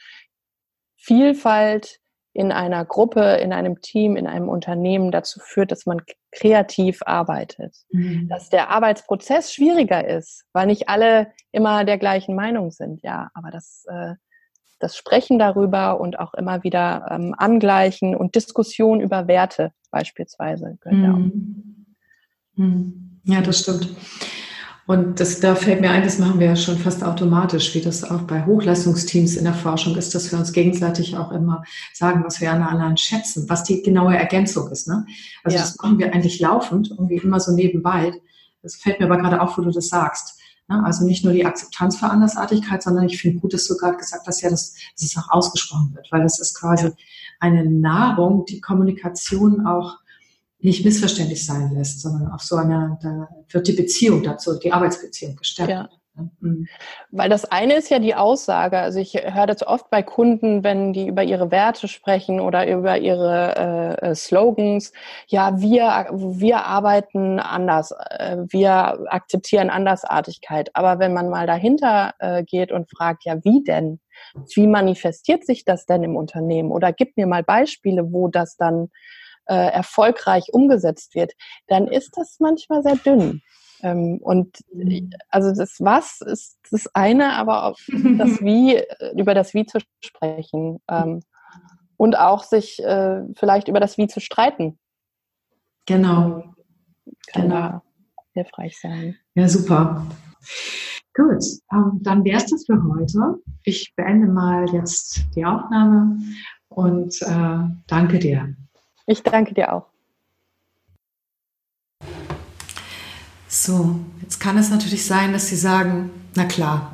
Vielfalt 0.96 2.00
in 2.32 2.50
einer 2.52 2.84
Gruppe, 2.84 3.36
in 3.36 3.52
einem 3.52 3.80
Team, 3.80 4.16
in 4.16 4.26
einem 4.26 4.48
Unternehmen 4.48 5.12
dazu 5.12 5.40
führt, 5.40 5.70
dass 5.70 5.86
man 5.86 6.02
kreativ 6.36 7.00
arbeitet. 7.04 7.74
Mhm. 7.90 8.28
Dass 8.28 8.50
der 8.50 8.70
Arbeitsprozess 8.70 9.52
schwieriger 9.52 10.06
ist, 10.06 10.44
weil 10.52 10.66
nicht 10.66 10.88
alle 10.88 11.32
immer 11.50 11.84
der 11.84 11.98
gleichen 11.98 12.36
Meinung 12.36 12.70
sind. 12.70 13.02
Ja, 13.02 13.30
aber 13.34 13.50
das, 13.50 13.84
äh, 13.88 14.14
das 14.78 14.96
Sprechen 14.96 15.38
darüber 15.38 16.00
und 16.00 16.18
auch 16.18 16.34
immer 16.34 16.62
wieder 16.62 17.08
ähm, 17.10 17.34
angleichen 17.36 18.14
und 18.14 18.34
Diskussion 18.34 19.00
über 19.00 19.26
Werte 19.26 19.72
beispielsweise 19.90 20.78
mhm. 20.84 21.86
Mhm. 22.54 23.20
Ja, 23.24 23.40
das 23.40 23.60
stimmt. 23.60 23.88
Und 24.86 25.18
das, 25.18 25.40
da 25.40 25.56
fällt 25.56 25.80
mir 25.80 25.90
ein, 25.90 26.04
das 26.04 26.18
machen 26.18 26.38
wir 26.38 26.46
ja 26.46 26.56
schon 26.56 26.78
fast 26.78 27.02
automatisch, 27.02 27.74
wie 27.74 27.80
das 27.80 28.04
auch 28.04 28.22
bei 28.22 28.46
Hochleistungsteams 28.46 29.34
in 29.34 29.42
der 29.42 29.54
Forschung 29.54 29.96
ist, 29.96 30.14
dass 30.14 30.30
wir 30.30 30.38
uns 30.38 30.52
gegenseitig 30.52 31.16
auch 31.16 31.32
immer 31.32 31.64
sagen, 31.92 32.22
was 32.24 32.40
wir 32.40 32.52
an 32.52 32.60
der 32.60 32.68
anderen 32.68 32.96
schätzen, 32.96 33.48
was 33.48 33.64
die 33.64 33.82
genaue 33.82 34.16
Ergänzung 34.16 34.70
ist. 34.70 34.86
Ne? 34.86 35.04
Also 35.42 35.56
ja. 35.56 35.62
das 35.64 35.76
machen 35.78 35.98
wir 35.98 36.14
eigentlich 36.14 36.38
laufend, 36.38 36.90
irgendwie 36.90 37.16
immer 37.16 37.40
so 37.40 37.52
nebenbei. 37.52 38.12
Das 38.62 38.76
fällt 38.76 39.00
mir 39.00 39.06
aber 39.06 39.18
gerade 39.18 39.40
auf, 39.40 39.58
wo 39.58 39.62
du 39.62 39.72
das 39.72 39.88
sagst. 39.88 40.38
Ne? 40.68 40.80
Also 40.84 41.04
nicht 41.04 41.24
nur 41.24 41.32
die 41.32 41.44
Akzeptanz 41.44 41.96
für 41.96 42.06
Andersartigkeit, 42.06 42.80
sondern 42.80 43.06
ich 43.06 43.20
finde 43.20 43.40
gut, 43.40 43.54
dass 43.54 43.66
du 43.66 43.76
gerade 43.76 43.96
gesagt 43.96 44.24
hast, 44.28 44.40
ja, 44.40 44.50
dass, 44.50 44.74
dass 44.94 45.02
es 45.02 45.16
auch 45.16 45.30
ausgesprochen 45.30 45.94
wird, 45.96 46.06
weil 46.12 46.22
das 46.22 46.38
ist 46.38 46.54
quasi 46.58 46.90
eine 47.40 47.68
Nahrung, 47.68 48.44
die 48.46 48.60
Kommunikation 48.60 49.66
auch 49.66 49.96
nicht 50.66 50.84
missverständlich 50.84 51.46
sein 51.46 51.72
lässt, 51.74 52.00
sondern 52.00 52.32
auf 52.32 52.42
so 52.42 52.56
einer, 52.56 52.98
da 53.00 53.28
wird 53.50 53.68
die 53.68 53.72
Beziehung 53.72 54.24
dazu, 54.24 54.58
die 54.58 54.72
Arbeitsbeziehung 54.72 55.36
gestärkt. 55.36 55.70
Ja. 55.70 55.88
Mhm. 56.40 56.66
Weil 57.12 57.28
das 57.28 57.44
eine 57.44 57.74
ist 57.74 57.88
ja 57.88 58.00
die 58.00 58.16
Aussage. 58.16 58.78
Also 58.78 58.98
ich 58.98 59.14
höre 59.14 59.46
das 59.46 59.64
oft 59.64 59.90
bei 59.90 60.02
Kunden, 60.02 60.64
wenn 60.64 60.92
die 60.92 61.06
über 61.06 61.22
ihre 61.22 61.52
Werte 61.52 61.86
sprechen 61.86 62.40
oder 62.40 62.68
über 62.68 62.98
ihre 62.98 63.98
äh, 64.02 64.14
Slogans. 64.16 64.92
Ja, 65.28 65.60
wir, 65.60 66.08
wir 66.10 66.64
arbeiten 66.64 67.38
anders. 67.38 67.92
Äh, 67.92 68.38
wir 68.48 69.06
akzeptieren 69.08 69.70
Andersartigkeit. 69.70 70.70
Aber 70.74 70.98
wenn 70.98 71.12
man 71.12 71.28
mal 71.28 71.46
dahinter 71.46 72.14
äh, 72.18 72.42
geht 72.42 72.72
und 72.72 72.90
fragt, 72.90 73.24
ja, 73.24 73.36
wie 73.44 73.62
denn? 73.62 74.00
Wie 74.54 74.66
manifestiert 74.66 75.46
sich 75.46 75.64
das 75.64 75.86
denn 75.86 76.02
im 76.02 76.16
Unternehmen? 76.16 76.72
Oder 76.72 76.92
gib 76.92 77.16
mir 77.16 77.28
mal 77.28 77.44
Beispiele, 77.44 78.10
wo 78.10 78.26
das 78.26 78.56
dann 78.56 78.88
äh, 79.46 79.54
erfolgreich 79.72 80.52
umgesetzt 80.52 81.14
wird, 81.14 81.32
dann 81.66 81.88
ist 81.88 82.16
das 82.16 82.36
manchmal 82.40 82.82
sehr 82.82 82.96
dünn. 82.96 83.42
Ähm, 83.82 84.18
und 84.22 84.58
mhm. 84.72 85.10
also 85.28 85.52
das 85.54 85.76
Was 85.80 86.20
ist 86.20 86.58
das 86.70 86.86
eine, 86.94 87.34
aber 87.34 87.64
auch 87.64 87.78
das 88.18 88.40
Wie, 88.40 88.76
äh, 88.76 89.12
über 89.18 89.34
das 89.34 89.54
Wie 89.54 89.66
zu 89.66 89.78
sprechen 90.04 90.78
ähm, 90.88 91.22
und 91.96 92.18
auch 92.18 92.44
sich 92.44 92.82
äh, 92.82 93.22
vielleicht 93.36 93.68
über 93.68 93.80
das 93.80 93.98
Wie 93.98 94.06
zu 94.06 94.20
streiten. 94.20 94.78
Genau. 95.86 96.42
Kann 97.28 97.42
genau. 97.42 97.54
da 97.54 97.82
hilfreich 98.32 98.78
sein. 98.80 99.16
Ja, 99.34 99.48
super. 99.48 100.06
Gut, 101.14 101.44
ähm, 101.72 102.00
dann 102.02 102.24
wäre 102.24 102.36
es 102.36 102.46
das 102.46 102.66
für 102.66 102.82
heute. 102.82 103.40
Ich 103.62 103.94
beende 103.96 104.26
mal 104.26 104.66
jetzt 104.72 105.24
die 105.34 105.44
Aufnahme 105.44 106.18
und 106.68 107.22
äh, 107.22 107.58
danke 107.86 108.18
dir. 108.18 108.54
Ich 109.06 109.22
danke 109.22 109.54
dir 109.54 109.72
auch. 109.72 109.86
So, 113.48 114.00
jetzt 114.22 114.40
kann 114.40 114.58
es 114.58 114.70
natürlich 114.70 115.06
sein, 115.06 115.32
dass 115.32 115.48
Sie 115.48 115.56
sagen, 115.56 116.10
na 116.34 116.44
klar, 116.44 116.92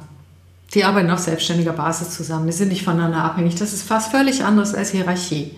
die 0.75 0.85
arbeiten 0.85 1.11
auf 1.11 1.19
selbstständiger 1.19 1.73
Basis 1.73 2.11
zusammen, 2.11 2.47
die 2.47 2.53
sind 2.53 2.69
nicht 2.69 2.85
voneinander 2.85 3.25
abhängig, 3.25 3.57
das 3.57 3.73
ist 3.73 3.83
fast 3.83 4.11
völlig 4.11 4.45
anderes 4.45 4.75
als 4.75 4.91
Hierarchie. 4.91 5.57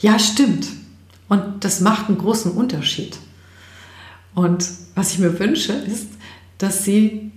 Ja, 0.00 0.18
stimmt. 0.18 0.66
Und 1.28 1.64
das 1.64 1.80
macht 1.80 2.08
einen 2.08 2.18
großen 2.18 2.52
Unterschied. 2.52 3.18
Und 4.34 4.68
was 4.94 5.12
ich 5.12 5.18
mir 5.18 5.38
wünsche, 5.38 5.72
ist, 5.72 6.08
dass 6.58 6.84
Sie 6.84 7.30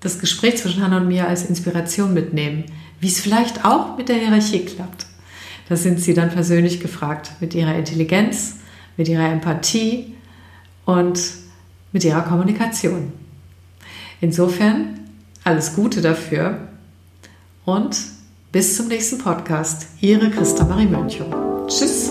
das 0.00 0.18
Gespräch 0.18 0.58
zwischen 0.58 0.82
Hannah 0.82 0.98
und 0.98 1.08
mir 1.08 1.28
als 1.28 1.46
Inspiration 1.46 2.12
mitnehmen, 2.12 2.64
wie 3.00 3.08
es 3.08 3.20
vielleicht 3.20 3.64
auch 3.64 3.96
mit 3.96 4.08
der 4.08 4.16
Hierarchie 4.16 4.64
klappt. 4.64 5.06
Da 5.68 5.76
sind 5.76 6.00
Sie 6.00 6.14
dann 6.14 6.30
persönlich 6.30 6.80
gefragt 6.80 7.32
mit 7.40 7.54
Ihrer 7.54 7.74
Intelligenz, 7.74 8.56
mit 8.96 9.08
Ihrer 9.08 9.30
Empathie 9.30 10.14
und 10.84 11.20
mit 11.92 12.04
Ihrer 12.04 12.22
Kommunikation. 12.22 13.12
Insofern 14.20 15.00
alles 15.42 15.74
Gute 15.74 16.00
dafür 16.00 16.68
und 17.64 17.96
bis 18.52 18.76
zum 18.76 18.88
nächsten 18.88 19.18
Podcast. 19.18 19.86
Ihre 20.00 20.30
Christa 20.30 20.64
Marie 20.64 20.86
Mönchow. 20.86 21.26
Tschüss. 21.66 22.10